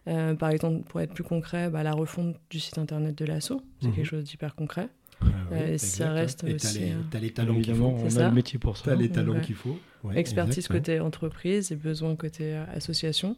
Par 0.04 0.50
exemple, 0.50 0.84
pour 0.88 1.00
être 1.00 1.12
plus 1.12 1.24
concret, 1.24 1.70
bah, 1.70 1.82
la 1.82 1.92
refonte 1.92 2.36
du 2.50 2.60
site 2.60 2.78
internet 2.78 3.16
de 3.16 3.24
l'assaut, 3.24 3.62
c'est 3.80 3.90
quelque 3.90 4.06
chose 4.06 4.24
d'hyper 4.24 4.54
concret. 4.54 4.88
Ah 5.20 5.78
ça 5.78 6.12
reste 6.12 6.44
aussi. 6.44 6.92
Tu 7.10 7.16
as 7.16 7.20
les 7.20 7.32
talents 7.32 7.60
qu'il 7.60 7.74
faut. 7.74 7.96
On 7.98 8.16
a 8.16 8.28
le 8.28 8.34
métier 8.34 8.58
pour 8.58 8.76
ça. 8.76 8.92
As 8.92 8.94
les 8.94 9.10
talents 9.10 9.40
qu'il 9.40 9.56
faut. 9.56 9.78
Expertise 10.14 10.68
côté 10.68 11.00
entreprise 11.00 11.72
et 11.72 11.76
besoin 11.76 12.14
côté 12.16 12.54
association. 12.74 13.36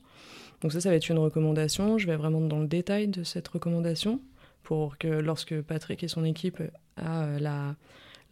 Donc 0.61 0.73
ça, 0.73 0.81
ça 0.81 0.91
va 0.91 0.97
être 0.97 1.09
une 1.09 1.19
recommandation. 1.19 1.97
Je 1.99 2.07
vais 2.07 2.17
vraiment 2.17 2.41
dans 2.41 2.61
le 2.61 2.67
détail 2.67 3.09
de 3.09 3.25
cette 3.25 3.49
recommandation 3.49 4.21
pour 4.63 4.99
que 4.99 5.09
lorsque 5.09 5.61
Patrick 5.63 6.05
et 6.05 6.09
son 6.09 6.25
équipe 6.25 6.63
a 6.97 7.25
euh, 7.25 7.39
la, 7.39 7.77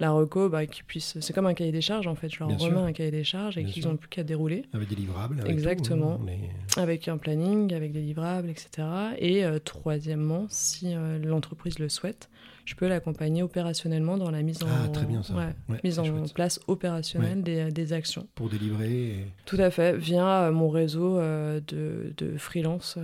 la 0.00 0.12
reco, 0.12 0.48
bah, 0.48 0.66
qu'ils 0.66 0.84
puissent. 0.84 1.18
C'est 1.20 1.32
comme 1.32 1.46
un 1.46 1.54
cahier 1.54 1.72
des 1.72 1.80
charges 1.80 2.06
en 2.06 2.14
fait. 2.14 2.28
Je 2.28 2.38
leur 2.38 2.56
remets 2.56 2.78
un 2.78 2.92
cahier 2.92 3.10
des 3.10 3.24
charges 3.24 3.58
et 3.58 3.64
qu'ils 3.64 3.86
n'ont 3.86 3.96
plus 3.96 4.08
qu'à 4.08 4.22
dérouler. 4.22 4.64
Avec 4.72 4.88
des 4.88 4.94
livrables. 4.94 5.40
Avec 5.40 5.50
Exactement. 5.50 6.20
Hein, 6.22 6.80
avec 6.80 7.08
un 7.08 7.18
planning, 7.18 7.74
avec 7.74 7.92
des 7.92 8.00
livrables, 8.00 8.48
etc. 8.48 8.86
Et 9.18 9.44
euh, 9.44 9.58
troisièmement, 9.58 10.46
si 10.48 10.94
euh, 10.94 11.18
l'entreprise 11.18 11.78
le 11.80 11.88
souhaite, 11.88 12.28
je 12.64 12.74
peux 12.76 12.86
l'accompagner 12.86 13.42
opérationnellement 13.42 14.18
dans 14.18 14.30
la 14.30 14.42
mise 14.42 14.62
en, 14.62 14.66
ah, 14.68 14.88
très 14.88 15.06
bien, 15.06 15.22
ça. 15.22 15.34
mise 15.82 15.98
en 15.98 16.24
place 16.32 16.60
opérationnelle 16.68 17.42
des, 17.42 17.72
des, 17.72 17.92
actions. 17.92 18.28
Pour 18.34 18.50
délivrer. 18.50 19.24
Tout 19.46 19.56
à 19.58 19.70
fait, 19.70 19.96
via 19.96 20.44
euh, 20.44 20.52
mon 20.52 20.68
réseau 20.68 21.18
de, 21.18 22.12
de, 22.16 22.36
freelance, 22.36 22.98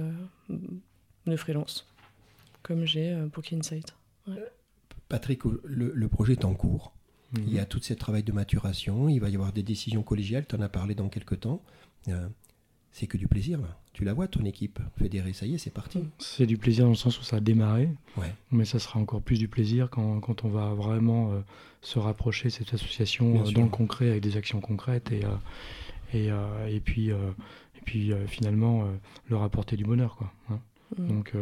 de 1.26 1.36
freelance, 1.36 1.86
comme 2.62 2.84
j'ai 2.84 3.16
pour 3.32 3.42
Kinsight. 3.42 3.94
Patrick, 5.08 5.42
le, 5.64 6.08
projet 6.08 6.32
est 6.32 6.44
en 6.44 6.54
cours. 6.54 6.92
Il 7.36 7.52
y 7.52 7.58
a 7.58 7.62
mhm. 7.62 7.68
tout 7.68 7.80
ce 7.82 7.94
travail 7.94 8.22
de 8.22 8.32
maturation. 8.32 9.08
Il 9.08 9.18
va 9.18 9.28
y 9.28 9.34
avoir 9.34 9.52
des 9.52 9.62
décisions 9.62 10.02
collégiales. 10.02 10.46
Tu 10.46 10.54
en 10.54 10.60
as 10.60 10.68
parlé 10.68 10.94
dans 10.94 11.08
quelques 11.08 11.40
temps 11.40 11.62
c'est 12.94 13.08
que 13.08 13.16
du 13.16 13.26
plaisir 13.26 13.60
là. 13.60 13.76
Tu 13.92 14.04
la 14.04 14.12
vois 14.12 14.28
ton 14.28 14.44
équipe 14.44 14.78
fédérée, 14.96 15.32
ça 15.32 15.46
y 15.46 15.54
est, 15.54 15.58
c'est 15.58 15.72
parti. 15.72 16.04
C'est 16.18 16.46
du 16.46 16.56
plaisir 16.56 16.84
dans 16.84 16.90
le 16.90 16.96
sens 16.96 17.20
où 17.20 17.24
ça 17.24 17.36
a 17.36 17.40
démarré, 17.40 17.88
mais 18.52 18.64
ça 18.64 18.78
sera 18.78 19.00
encore 19.00 19.20
plus 19.20 19.38
du 19.38 19.48
plaisir 19.48 19.90
quand, 19.90 20.20
quand 20.20 20.44
on 20.44 20.48
va 20.48 20.74
vraiment 20.74 21.32
euh, 21.32 21.40
se 21.80 21.98
rapprocher 21.98 22.48
de 22.48 22.52
cette 22.52 22.72
association 22.72 23.40
euh, 23.40 23.50
dans 23.50 23.62
le 23.62 23.68
concret 23.68 24.10
avec 24.10 24.22
des 24.22 24.36
actions 24.36 24.60
concrètes 24.60 25.10
et, 25.10 25.24
euh, 25.24 26.68
et, 26.68 26.74
et, 26.74 26.80
puis, 26.80 27.10
et 27.10 27.80
puis 27.84 28.12
finalement 28.28 28.88
leur 29.28 29.42
apporter 29.42 29.76
du 29.76 29.84
bonheur. 29.84 30.14
Quoi, 30.14 30.32
hein. 30.50 30.60
Mm. 30.98 31.08
Donc, 31.08 31.32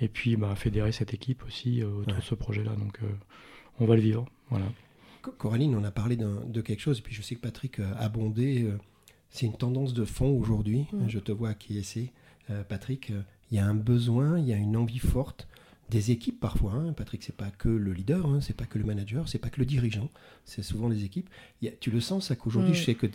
et 0.00 0.08
puis 0.08 0.36
bah, 0.36 0.54
fédérer 0.54 0.92
cette 0.92 1.14
équipe 1.14 1.44
aussi 1.44 1.82
autour 1.82 2.14
de 2.14 2.20
ce 2.20 2.34
projet-là. 2.34 2.74
Donc 2.76 3.00
on 3.80 3.86
va 3.86 3.94
le 3.94 4.02
vivre. 4.02 4.26
Voilà. 4.50 4.66
Coraline, 5.38 5.74
on 5.74 5.84
a 5.84 5.90
parlé 5.90 6.16
de 6.16 6.60
quelque 6.60 6.80
chose, 6.80 6.98
et 6.98 7.02
puis 7.02 7.14
je 7.14 7.22
sais 7.22 7.34
que 7.34 7.40
Patrick 7.40 7.80
a 7.80 7.96
abondé 7.98 8.70
c'est 9.30 9.46
une 9.46 9.56
tendance 9.56 9.94
de 9.94 10.04
fond 10.04 10.30
aujourd'hui. 10.30 10.86
Mm. 10.92 11.08
Je 11.08 11.18
te 11.18 11.32
vois 11.32 11.50
acquiescer, 11.50 12.12
euh, 12.50 12.62
Patrick. 12.64 13.10
Euh, 13.10 13.22
il 13.50 13.56
y 13.56 13.60
a 13.60 13.66
un 13.66 13.74
besoin, 13.74 14.38
il 14.38 14.46
y 14.46 14.52
a 14.52 14.56
une 14.56 14.76
envie 14.76 14.98
forte 14.98 15.48
des 15.90 16.10
équipes 16.10 16.40
parfois. 16.40 16.72
Hein. 16.72 16.92
Patrick, 16.92 17.22
c'est 17.22 17.36
pas 17.36 17.50
que 17.50 17.68
le 17.68 17.92
leader, 17.92 18.26
hein, 18.26 18.40
c'est 18.40 18.56
pas 18.56 18.66
que 18.66 18.78
le 18.78 18.84
manager, 18.84 19.28
c'est 19.28 19.38
pas 19.38 19.50
que 19.50 19.60
le 19.60 19.66
dirigeant, 19.66 20.10
c'est 20.44 20.62
souvent 20.62 20.88
les 20.88 21.04
équipes. 21.04 21.28
tu 21.80 21.90
le 21.90 22.00
sens, 22.00 22.28
ça 22.28 22.36
qu'aujourd'hui, 22.36 22.72
mm. 22.72 22.74
je 22.74 22.84
sais 22.84 22.94
que 22.94 23.06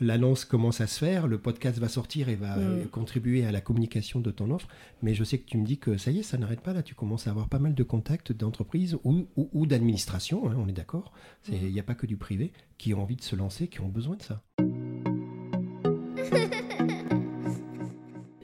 l'annonce 0.00 0.44
commence 0.44 0.80
à 0.80 0.86
se 0.86 0.98
faire, 0.98 1.26
le 1.26 1.38
podcast 1.38 1.78
va 1.78 1.88
sortir 1.88 2.28
et 2.28 2.36
va 2.36 2.56
mm. 2.56 2.86
contribuer 2.88 3.44
à 3.44 3.52
la 3.52 3.60
communication 3.60 4.20
de 4.20 4.30
ton 4.30 4.50
offre. 4.50 4.68
Mais 5.02 5.14
je 5.14 5.24
sais 5.24 5.38
que 5.38 5.46
tu 5.46 5.58
me 5.58 5.66
dis 5.66 5.78
que 5.78 5.96
ça 5.96 6.10
y 6.10 6.20
est, 6.20 6.22
ça 6.22 6.38
n'arrête 6.38 6.60
pas 6.60 6.72
là. 6.72 6.82
Tu 6.82 6.94
commences 6.94 7.26
à 7.26 7.30
avoir 7.30 7.48
pas 7.48 7.58
mal 7.58 7.74
de 7.74 7.82
contacts 7.82 8.32
d'entreprises 8.32 8.96
ou, 9.04 9.26
ou, 9.36 9.66
d'administration, 9.66 10.48
hein, 10.50 10.56
on 10.58 10.68
est 10.68 10.72
d'accord. 10.72 11.12
Il 11.48 11.72
n'y 11.72 11.80
a 11.80 11.84
pas 11.84 11.94
que 11.94 12.06
du 12.06 12.16
privé 12.16 12.52
qui 12.78 12.94
ont 12.94 13.02
envie 13.02 13.16
de 13.16 13.22
se 13.22 13.36
lancer, 13.36 13.68
qui 13.68 13.80
ont 13.80 13.88
besoin 13.88 14.16
de 14.16 14.22
ça. 14.22 14.42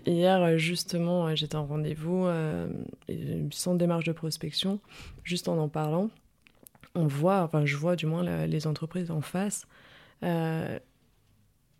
Hier, 0.06 0.42
euh, 0.42 0.56
justement, 0.56 1.26
euh, 1.26 1.34
j'étais 1.34 1.56
en 1.56 1.66
rendez-vous 1.66 2.26
euh, 2.26 2.68
sans 3.50 3.74
démarche 3.74 4.04
de 4.04 4.12
prospection, 4.12 4.80
juste 5.24 5.48
en 5.48 5.58
en 5.58 5.68
parlant. 5.68 6.10
On 6.94 7.06
voit, 7.06 7.42
enfin, 7.42 7.64
je 7.66 7.76
vois 7.76 7.96
du 7.96 8.06
moins 8.06 8.46
les 8.46 8.66
entreprises 8.66 9.10
en 9.10 9.20
face 9.20 9.66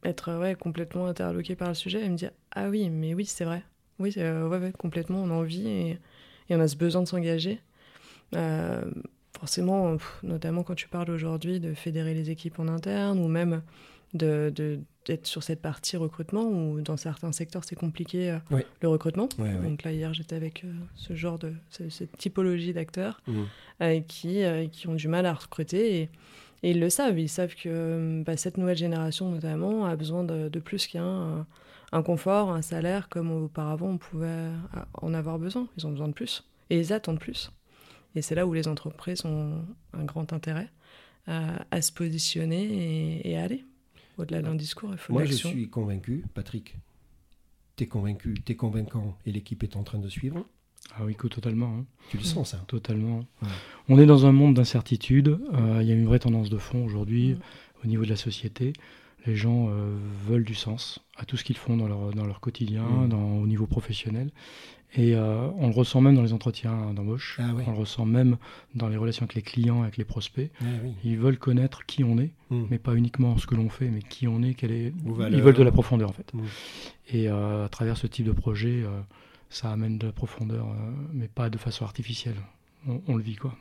être 0.03 0.55
complètement 0.55 1.07
interloquées 1.07 1.57
par 1.57 1.69
le 1.69 1.75
sujet 1.75 2.03
et 2.03 2.09
me 2.09 2.17
dire 2.17 2.30
Ah 2.52 2.69
oui, 2.71 2.89
mais 2.89 3.13
oui, 3.13 3.26
c'est 3.26 3.45
vrai. 3.45 3.63
Oui, 3.99 4.15
ouais, 4.17 4.73
complètement, 4.78 5.23
on 5.23 5.30
a 5.30 5.35
envie 5.35 5.69
et, 5.69 5.99
et 6.49 6.54
on 6.54 6.61
a 6.61 6.69
ce 6.69 6.76
besoin 6.76 7.02
de 7.02 7.09
s'engager. 7.09 7.61
forcément, 9.37 9.97
notamment 10.23 10.63
quand 10.63 10.76
tu 10.76 10.89
parles 10.89 11.11
aujourd'hui 11.11 11.59
de 11.59 11.75
fédérer 11.75 12.15
les 12.15 12.30
équipes 12.30 12.61
en 12.61 12.69
interne 12.69 13.19
ou 13.19 13.26
même 13.26 13.63
d'être 14.15 14.55
de, 14.55 14.81
d'être 15.07 15.27
sur 15.27 15.43
cette 15.43 15.63
partie 15.63 15.97
recrutement 15.97 16.45
où 16.45 16.81
dans 16.81 16.97
certains 16.97 17.33
secteurs 17.33 17.65
c'est 17.65 17.77
compliqué 17.77 18.31
euh, 18.31 18.61
le 18.83 18.89
recrutement. 18.89 19.29
Donc 19.39 19.85
là 19.85 19.93
hier 19.93 20.13
j'étais 20.13 20.37
avec 20.37 20.65
euh, 20.65 20.73
ce 20.95 21.15
genre 21.15 21.39
de 21.39 21.53
cette 21.71 22.17
typologie 22.19 22.73
d'acteurs 22.73 23.21
mmh. 23.27 23.43
euh, 23.83 24.01
qui, 24.01 24.43
qui 24.73 24.89
ont 24.89 24.95
du 24.95 25.09
mal 25.09 25.27
à 25.27 25.35
recruter 25.35 26.03
et, 26.03 26.11
ils 26.63 26.79
le 26.79 26.91
savent. 26.91 27.19
Ils 27.19 27.31
savent 27.31 27.55
que 27.55 28.23
bah, 28.23 28.37
cette 28.37 28.59
nouvelle 28.59 28.77
génération 28.77 29.31
notamment 29.31 29.87
a 29.87 29.97
besoin 29.97 30.25
de, 30.25 30.59
plus 30.59 30.87
qu'un 30.87 31.47
un 31.93 32.03
confort, 32.03 32.51
un 32.51 32.61
salaire 32.61 33.09
comme 33.09 33.31
auparavant 33.31 33.89
on 33.89 33.99
pouvait 33.99 34.51
en 34.93 35.15
avoir 35.15 35.39
besoin. 35.39 35.69
Ils 35.79 35.87
ont 35.87 35.91
besoin 35.91 36.09
de 36.09 36.13
plus 36.13 36.45
et 36.69 36.79
ils 36.79 36.93
attendent 36.93 37.19
plus. 37.19 37.51
Et 38.15 38.21
c'est 38.21 38.35
là 38.35 38.47
où 38.47 38.53
les 38.53 38.69
entreprises 38.69 39.25
ont 39.25 39.65
un 39.95 40.05
grand 40.05 40.35
intérêt 40.35 40.69
à, 41.27 41.81
se 41.81 41.93
positionner 41.93 42.63
et, 43.23 43.31
et 43.31 43.39
à 43.39 43.45
aller. 43.45 43.65
Au-delà 44.21 44.43
d'un 44.43 44.54
discours, 44.54 44.91
il 44.93 44.99
faut 44.99 45.15
Moi, 45.15 45.25
je 45.25 45.33
suis 45.33 45.71
convaincu, 45.71 46.26
Patrick. 46.35 46.76
Tu 47.76 47.85
es 47.85 47.87
convaincu, 47.87 48.35
tu 48.45 48.52
es 48.52 48.54
convaincant 48.54 49.17
et 49.25 49.33
l'équipe 49.33 49.63
est 49.63 49.76
en 49.76 49.83
train 49.83 49.99
de 49.99 50.11
suivre. 50.11 50.45
Ah 50.95 51.06
oui, 51.06 51.15
totalement. 51.15 51.78
Hein. 51.78 51.87
Tu 52.11 52.19
le 52.19 52.23
sens, 52.23 52.50
ça 52.50 52.59
Totalement. 52.67 53.25
On 53.89 53.99
est 53.99 54.04
dans 54.04 54.26
un 54.26 54.33
monde 54.33 54.54
d'incertitude. 54.54 55.41
Euh, 55.54 55.78
il 55.80 55.89
y 55.89 55.93
a 55.93 55.95
une 55.95 56.04
vraie 56.04 56.19
tendance 56.19 56.50
de 56.50 56.59
fond 56.59 56.85
aujourd'hui 56.85 57.37
au 57.83 57.87
niveau 57.87 58.04
de 58.04 58.11
la 58.11 58.17
société. 58.17 58.75
Les 59.26 59.37
gens 59.37 59.69
euh, 59.69 59.97
veulent 60.26 60.45
du 60.45 60.54
sens 60.54 61.00
à 61.17 61.25
tout 61.25 61.37
ce 61.37 61.45
qu'ils 61.45 61.56
font 61.56 61.76
dans 61.76 61.89
leur, 61.89 62.13
dans 62.13 62.25
leur 62.25 62.41
quotidien, 62.41 62.85
mm. 62.85 63.09
dans, 63.09 63.37
au 63.39 63.47
niveau 63.47 63.67
professionnel. 63.67 64.30
Et 64.97 65.15
euh, 65.15 65.49
on 65.59 65.69
le 65.69 65.73
ressent 65.73 66.00
même 66.00 66.17
dans 66.17 66.23
les 66.23 66.33
entretiens 66.33 66.93
d'embauche, 66.95 67.39
ah 67.41 67.52
on 67.65 67.71
le 67.71 67.76
ressent 67.76 68.04
même 68.04 68.39
dans 68.75 68.89
les 68.89 68.97
relations 68.97 69.23
avec 69.23 69.37
les 69.37 69.43
clients, 69.43 69.83
avec 69.83 69.97
les 69.97 70.04
prospects. 70.04 70.50
Ah 70.61 70.65
Ils 71.04 71.17
veulent 71.17 71.39
connaître 71.39 71.87
qui 71.87 72.02
on 72.02 72.19
est, 72.19 72.30
hmm. 72.50 72.65
mais 72.71 72.78
pas 72.78 72.95
uniquement 72.95 73.39
ce 73.39 73.47
que 73.47 73.54
l'on 73.54 73.69
fait, 73.69 73.89
mais 73.89 74.02
qui 74.02 74.26
on 74.26 74.43
est, 74.43 74.54
quelle 74.54 74.73
est. 74.73 74.93
Ils 75.06 75.43
veulent 75.43 75.54
de 75.54 75.63
la 75.63 75.71
profondeur 75.71 76.11
en 76.11 76.13
fait. 76.13 76.35
Hmm. 76.35 76.43
Et 77.13 77.28
euh, 77.28 77.67
à 77.67 77.69
travers 77.69 77.97
ce 77.97 78.09
type 78.09 78.26
de 78.26 78.33
projet, 78.33 78.83
ça 79.49 79.71
amène 79.71 79.97
de 79.97 80.06
la 80.06 80.13
profondeur, 80.13 80.67
mais 81.13 81.28
pas 81.28 81.50
de 81.50 81.59
façon 81.59 81.85
artificielle. 81.85 82.37
On, 83.06 83.15
le 83.15 83.23
vit 83.23 83.37
quoi. 83.37 83.54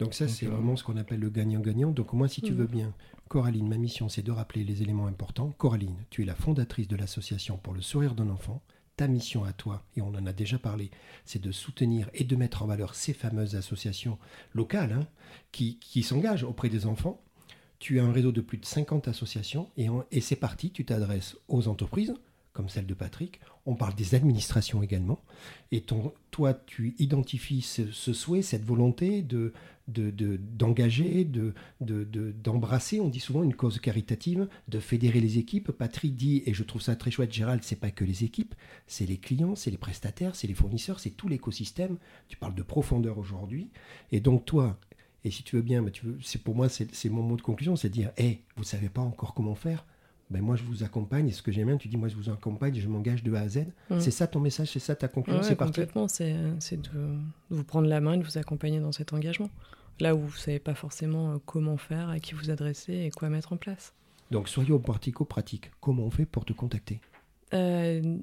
Donc 0.00 0.14
ça, 0.14 0.28
c'est 0.28 0.46
vraiment 0.46 0.76
ce 0.76 0.84
qu'on 0.84 0.96
appelle 0.96 1.20
le 1.20 1.30
gagnant-gagnant. 1.30 1.90
Donc 1.90 2.12
moi, 2.12 2.28
si 2.28 2.42
tu 2.42 2.52
hmm. 2.52 2.56
veux 2.56 2.66
bien, 2.66 2.94
Coraline, 3.28 3.68
ma 3.68 3.78
mission, 3.78 4.08
c'est 4.08 4.22
de 4.22 4.32
rappeler 4.32 4.64
les 4.64 4.82
éléments 4.82 5.06
importants. 5.06 5.52
Coraline, 5.58 5.96
tu 6.10 6.22
es 6.22 6.24
la 6.24 6.34
fondatrice 6.34 6.88
de 6.88 6.96
l'association 6.96 7.56
pour 7.58 7.74
le 7.74 7.80
sourire 7.80 8.14
d'un 8.14 8.28
enfant 8.30 8.62
ta 8.96 9.08
mission 9.08 9.44
à 9.44 9.52
toi, 9.52 9.84
et 9.96 10.02
on 10.02 10.08
en 10.08 10.26
a 10.26 10.32
déjà 10.32 10.58
parlé, 10.58 10.90
c'est 11.24 11.42
de 11.42 11.50
soutenir 11.50 12.08
et 12.14 12.24
de 12.24 12.36
mettre 12.36 12.62
en 12.62 12.66
valeur 12.66 12.94
ces 12.94 13.12
fameuses 13.12 13.56
associations 13.56 14.18
locales 14.52 14.92
hein, 14.92 15.06
qui, 15.52 16.02
s'engagent 16.02 16.44
auprès 16.44 16.68
des 16.68 16.86
enfants. 16.86 17.20
Tu 17.78 17.98
as 17.98 18.04
un 18.04 18.12
réseau 18.12 18.32
de 18.32 18.40
plus 18.40 18.58
de 18.58 18.64
50 18.64 19.08
associations 19.08 19.68
et, 19.76 19.88
et 20.10 20.20
c'est 20.20 20.36
parti, 20.36 20.70
tu 20.70 20.84
t'adresses 20.84 21.36
aux 21.48 21.68
entreprises, 21.68 22.14
comme 22.54 22.68
celle 22.70 22.86
de 22.86 22.94
Patrick. 22.94 23.40
On 23.66 23.74
parle 23.74 23.94
des 23.94 24.14
administrations 24.14 24.82
également. 24.82 25.20
Et 25.72 25.82
toi, 26.30 26.54
tu 26.66 26.94
identifies 26.98 27.62
ce, 27.62 28.12
souhait, 28.12 28.42
cette 28.42 28.64
volonté 28.64 29.22
de, 29.22 29.52
d'engager, 29.88 31.24
de, 31.24 31.52
d'embrasser, 31.80 33.00
on 33.00 33.08
dit 33.08 33.20
souvent 33.20 33.42
une 33.42 33.54
cause 33.54 33.80
caritative, 33.80 34.48
de 34.68 34.78
fédérer 34.78 35.20
les 35.20 35.38
équipes. 35.38 35.72
Patrick 35.72 36.14
dit, 36.14 36.42
et 36.46 36.54
je 36.54 36.62
trouve 36.62 36.80
ça 36.80 36.94
très 36.94 37.10
chouette, 37.10 37.32
Gérald, 37.32 37.62
c'est 37.64 37.76
pas 37.76 37.90
que 37.90 38.04
les 38.04 38.22
équipes, 38.22 38.54
c'est 38.86 39.04
les 39.04 39.18
clients, 39.18 39.56
c'est 39.56 39.72
les 39.72 39.76
prestataires, 39.76 40.36
c'est 40.36 40.46
les 40.46 40.54
fournisseurs, 40.54 41.00
c'est 41.00 41.10
tout 41.10 41.28
l'écosystème. 41.28 41.98
Tu 42.28 42.36
parles 42.36 42.54
de 42.54 42.62
profondeur 42.62 43.18
aujourd'hui. 43.18 43.68
Et 44.12 44.20
donc 44.20 44.44
toi, 44.44 44.78
et 45.24 45.30
si 45.30 45.42
tu 45.42 45.56
veux 45.56 45.62
bien, 45.62 45.82
veux, 45.82 46.18
c'est 46.22 46.42
pour 46.42 46.54
moi, 46.54 46.68
c'est, 46.68 47.08
mon 47.08 47.22
mot 47.22 47.36
de 47.36 47.42
conclusion, 47.42 47.74
c'est 47.74 47.88
de 47.88 47.94
dire, 47.94 48.12
hé, 48.16 48.42
vous 48.56 48.64
savez 48.64 48.88
pas 48.88 49.00
encore 49.00 49.34
comment 49.34 49.56
faire 49.56 49.84
ben 50.30 50.42
moi 50.42 50.56
je 50.56 50.62
vous 50.64 50.82
accompagne 50.82 51.28
et 51.28 51.32
ce 51.32 51.42
que 51.42 51.52
j'aime 51.52 51.66
bien, 51.68 51.76
tu 51.76 51.88
dis 51.88 51.96
moi 51.96 52.08
je 52.08 52.16
vous 52.16 52.30
accompagne, 52.30 52.74
je 52.74 52.88
m'engage 52.88 53.22
de 53.22 53.32
A 53.34 53.40
à 53.40 53.48
Z. 53.48 53.66
Mm. 53.90 54.00
C'est 54.00 54.10
ça 54.10 54.26
ton 54.26 54.40
message, 54.40 54.70
c'est 54.72 54.78
ça 54.78 54.96
ta 54.96 55.08
conclusion, 55.08 55.42
c'est 55.42 55.56
parti. 55.56 55.80
Complètement, 55.80 56.08
c'est 56.08 56.32
de 56.32 56.90
vous 57.50 57.64
prendre 57.64 57.88
la 57.88 58.00
main 58.00 58.14
et 58.14 58.18
de 58.18 58.24
vous 58.24 58.38
accompagner 58.38 58.80
dans 58.80 58.92
cet 58.92 59.12
engagement. 59.12 59.50
Là 60.00 60.14
où 60.14 60.20
vous 60.20 60.26
ne 60.26 60.40
savez 60.40 60.58
pas 60.58 60.74
forcément 60.74 61.34
euh, 61.34 61.36
comment 61.46 61.76
faire, 61.76 62.08
à 62.08 62.18
qui 62.18 62.34
vous 62.34 62.50
adresser 62.50 62.94
et 62.94 63.10
quoi 63.10 63.28
mettre 63.28 63.52
en 63.52 63.56
place. 63.56 63.94
Donc 64.30 64.48
soyons 64.48 64.80
pratico-pratiques. 64.80 65.70
Comment 65.80 66.04
on 66.04 66.10
fait 66.10 66.26
pour 66.26 66.44
te 66.44 66.52
contacter? 66.52 67.00
Euh, 67.52 68.18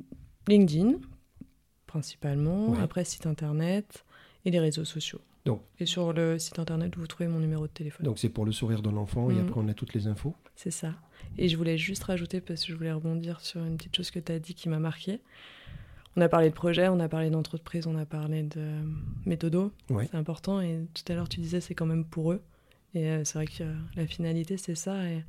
LinkedIn, 0.48 0.96
principalement, 1.88 2.74
après 2.74 3.06
site 3.06 3.26
internet 3.26 4.04
et 4.44 4.52
les 4.52 4.60
réseaux 4.60 4.84
sociaux. 4.84 5.22
Donc, 5.46 5.62
et 5.80 5.86
sur 5.86 6.14
le 6.14 6.38
site 6.38 6.60
internet, 6.60 6.96
vous 6.96 7.08
trouvez 7.08 7.28
mon 7.28 7.40
numéro 7.40 7.66
de 7.66 7.72
téléphone. 7.72 8.06
Donc 8.06 8.20
c'est 8.20 8.30
pour 8.30 8.46
le 8.46 8.52
sourire 8.52 8.82
de 8.82 8.90
l'enfant 8.90 9.30
et 9.32 9.34
mm. 9.34 9.40
après 9.40 9.60
on 9.60 9.68
a 9.68 9.74
toutes 9.74 9.94
les 9.94 10.08
infos 10.08 10.36
C'est 10.56 10.72
ça. 10.72 10.94
Et 11.38 11.50
je 11.50 11.58
voulais 11.58 11.78
juste 11.78 12.04
rajouter, 12.04 12.42
parce 12.42 12.66
que 12.66 12.72
je 12.72 12.78
voulais 12.78 12.92
rebondir 12.92 13.42
sur 13.42 13.64
une 13.64 13.78
petite 13.78 13.96
chose 13.96 14.12
que 14.12 14.20
tu 14.20 14.32
as 14.32 14.40
dit 14.40 14.54
qui 14.54 14.70
m'a 14.70 14.80
marqué. 14.80 15.20
on 16.16 16.22
a 16.22 16.30
parlé 16.30 16.50
de 16.50 16.54
projet, 16.54 16.88
on 16.88 17.00
a 17.00 17.08
parlé 17.08 17.30
d'entreprise, 17.30 17.88
on 17.88 17.98
a 17.98 18.06
parlé 18.06 18.44
de 18.44 18.82
méthodo. 19.26 19.72
C'est 19.90 20.16
important. 20.16 20.62
Et 20.62 20.80
tout 20.94 21.12
à 21.12 21.16
l'heure, 21.16 21.30
tu 21.30 21.40
disais 21.40 21.62
c'est 21.62 21.76
quand 21.76 21.86
même 21.86 22.06
pour 22.06 22.34
eux. 22.34 22.42
Et 22.94 23.08
euh, 23.08 23.24
c'est 23.24 23.36
vrai 23.36 23.48
que 23.48 23.64
la 23.96 24.06
finalité, 24.06 24.58
c'est 24.58 24.76
ça. 24.76 25.06
Et, 25.06 25.24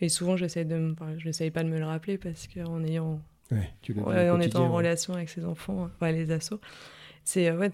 et 0.00 0.08
souvent, 0.08 0.36
j'essaie 0.36 0.64
de, 0.64 0.94
j'essaye 1.16 1.50
pas 1.50 1.64
de 1.64 1.68
me 1.68 1.78
le 1.78 1.86
rappeler 1.86 2.18
parce 2.18 2.46
qu'en 2.46 2.84
ayant, 2.84 3.20
en 3.50 4.40
étant 4.40 4.66
en 4.66 4.72
relation 4.72 5.14
avec 5.14 5.30
ces 5.30 5.44
enfants, 5.44 5.90
les 6.02 6.30
assos, 6.30 6.60
c'est 7.28 7.50
ouais, 7.52 7.70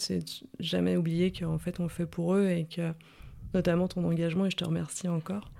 jamais 0.59 0.97
oublier 0.97 1.33
qu'en 1.33 1.59
fait, 1.59 1.81
on 1.81 1.85
le 1.85 1.88
fait 1.88 2.07
pour 2.07 2.35
eux 2.35 2.49
et 2.49 2.64
que 2.67 2.93
notamment 3.55 3.87
ton 3.87 4.05
engagement, 4.05 4.47
et 4.47 4.51
je 4.51 4.57
te 4.57 4.64
remercie 4.64 5.09
encore, 5.09 5.53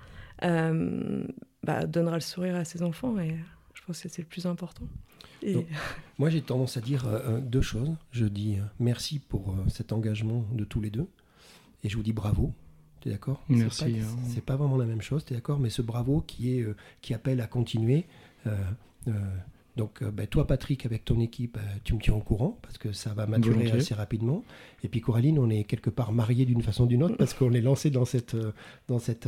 euh, 0.43 1.25
bah, 1.63 1.85
donnera 1.85 2.15
le 2.15 2.21
sourire 2.21 2.55
à 2.55 2.65
ses 2.65 2.83
enfants 2.83 3.17
et 3.19 3.37
je 3.73 3.81
pense 3.85 4.01
que 4.01 4.09
c'est 4.09 4.21
le 4.21 4.27
plus 4.27 4.45
important. 4.45 4.85
Et... 5.41 5.65
moi, 6.17 6.29
j'ai 6.29 6.41
tendance 6.41 6.75
à 6.75 6.81
dire 6.81 7.07
euh, 7.07 7.39
deux 7.39 7.61
choses. 7.61 7.95
Je 8.11 8.25
dis 8.25 8.57
merci 8.79 9.19
pour 9.19 9.55
cet 9.69 9.93
engagement 9.93 10.45
de 10.51 10.65
tous 10.65 10.81
les 10.81 10.89
deux 10.89 11.07
et 11.83 11.89
je 11.89 11.95
vous 11.95 12.03
dis 12.03 12.13
bravo 12.13 12.53
tu 13.05 13.09
es 13.09 13.11
d'accord 13.11 13.43
Merci. 13.49 13.99
Hein. 13.99 14.17
C'est 14.33 14.43
pas, 14.43 14.55
vraiment 14.55 14.77
la 14.77 14.85
même 14.85 15.01
chose, 15.01 15.23
tu 15.23 15.33
es 15.33 15.37
d'accord? 15.37 15.59
Mais 15.59 15.69
ce 15.69 15.83
bravo 15.83 16.21
qui, 16.21 16.57
est, 16.57 16.61
euh, 16.61 16.75
qui 17.01 17.13
appelle 17.13 17.39
à 17.39 17.47
continuer. 17.47 18.07
Euh, 18.47 18.55
euh, 19.07 19.11
donc, 19.75 20.03
ben, 20.03 20.25
toi, 20.25 20.47
Patrick, 20.47 20.85
avec 20.85 21.03
ton 21.03 21.19
équipe, 21.19 21.57
tu 21.83 21.93
me 21.93 21.99
tiens 21.99 22.13
au 22.13 22.21
courant 22.21 22.57
parce 22.61 22.77
que 22.77 22.93
ça 22.93 23.13
va 23.13 23.27
maturer 23.27 23.71
assez 23.71 23.93
rapidement. 23.93 24.43
Et 24.83 24.87
puis, 24.87 25.01
Coraline, 25.01 25.37
on 25.37 25.49
est 25.49 25.63
quelque 25.63 25.89
part 25.89 26.11
mariés 26.11 26.45
d'une 26.45 26.61
façon 26.61 26.85
ou 26.85 26.87
d'une 26.87 27.03
autre 27.03 27.17
parce 27.17 27.33
qu'on 27.33 27.51
est 27.53 27.61
lancé 27.61 27.89
dans 27.89 28.05
cette, 28.05 28.37
dans, 28.87 28.99
cette, 28.99 29.27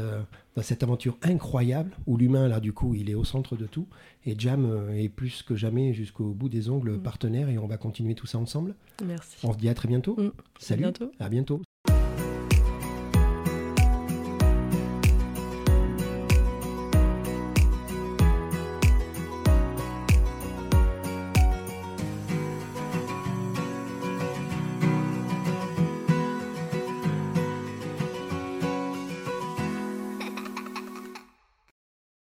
dans 0.55 0.61
cette 0.61 0.83
aventure 0.83 1.17
incroyable 1.21 1.91
où 2.05 2.17
l'humain, 2.17 2.47
là, 2.47 2.59
du 2.59 2.71
coup, 2.71 2.95
il 2.95 3.09
est 3.09 3.15
au 3.15 3.25
centre 3.25 3.57
de 3.57 3.65
tout. 3.65 3.87
Et 4.25 4.35
Jam 4.37 4.89
est 4.93 5.09
plus 5.09 5.43
que 5.43 5.55
jamais 5.55 5.93
jusqu'au 5.93 6.31
bout 6.31 6.49
des 6.49 6.69
ongles 6.69 6.93
mm. 6.93 7.01
partenaire 7.01 7.49
et 7.49 7.57
on 7.57 7.67
va 7.67 7.77
continuer 7.77 8.15
tout 8.15 8.27
ça 8.27 8.37
ensemble. 8.37 8.75
Merci. 9.05 9.37
On 9.43 9.53
se 9.53 9.57
dit 9.57 9.69
à 9.69 9.73
très 9.73 9.87
bientôt. 9.87 10.15
Mm. 10.17 10.31
Salut. 10.59 10.83
À 10.83 10.91
bientôt. 10.91 11.11
À 11.19 11.29
bientôt. 11.29 11.61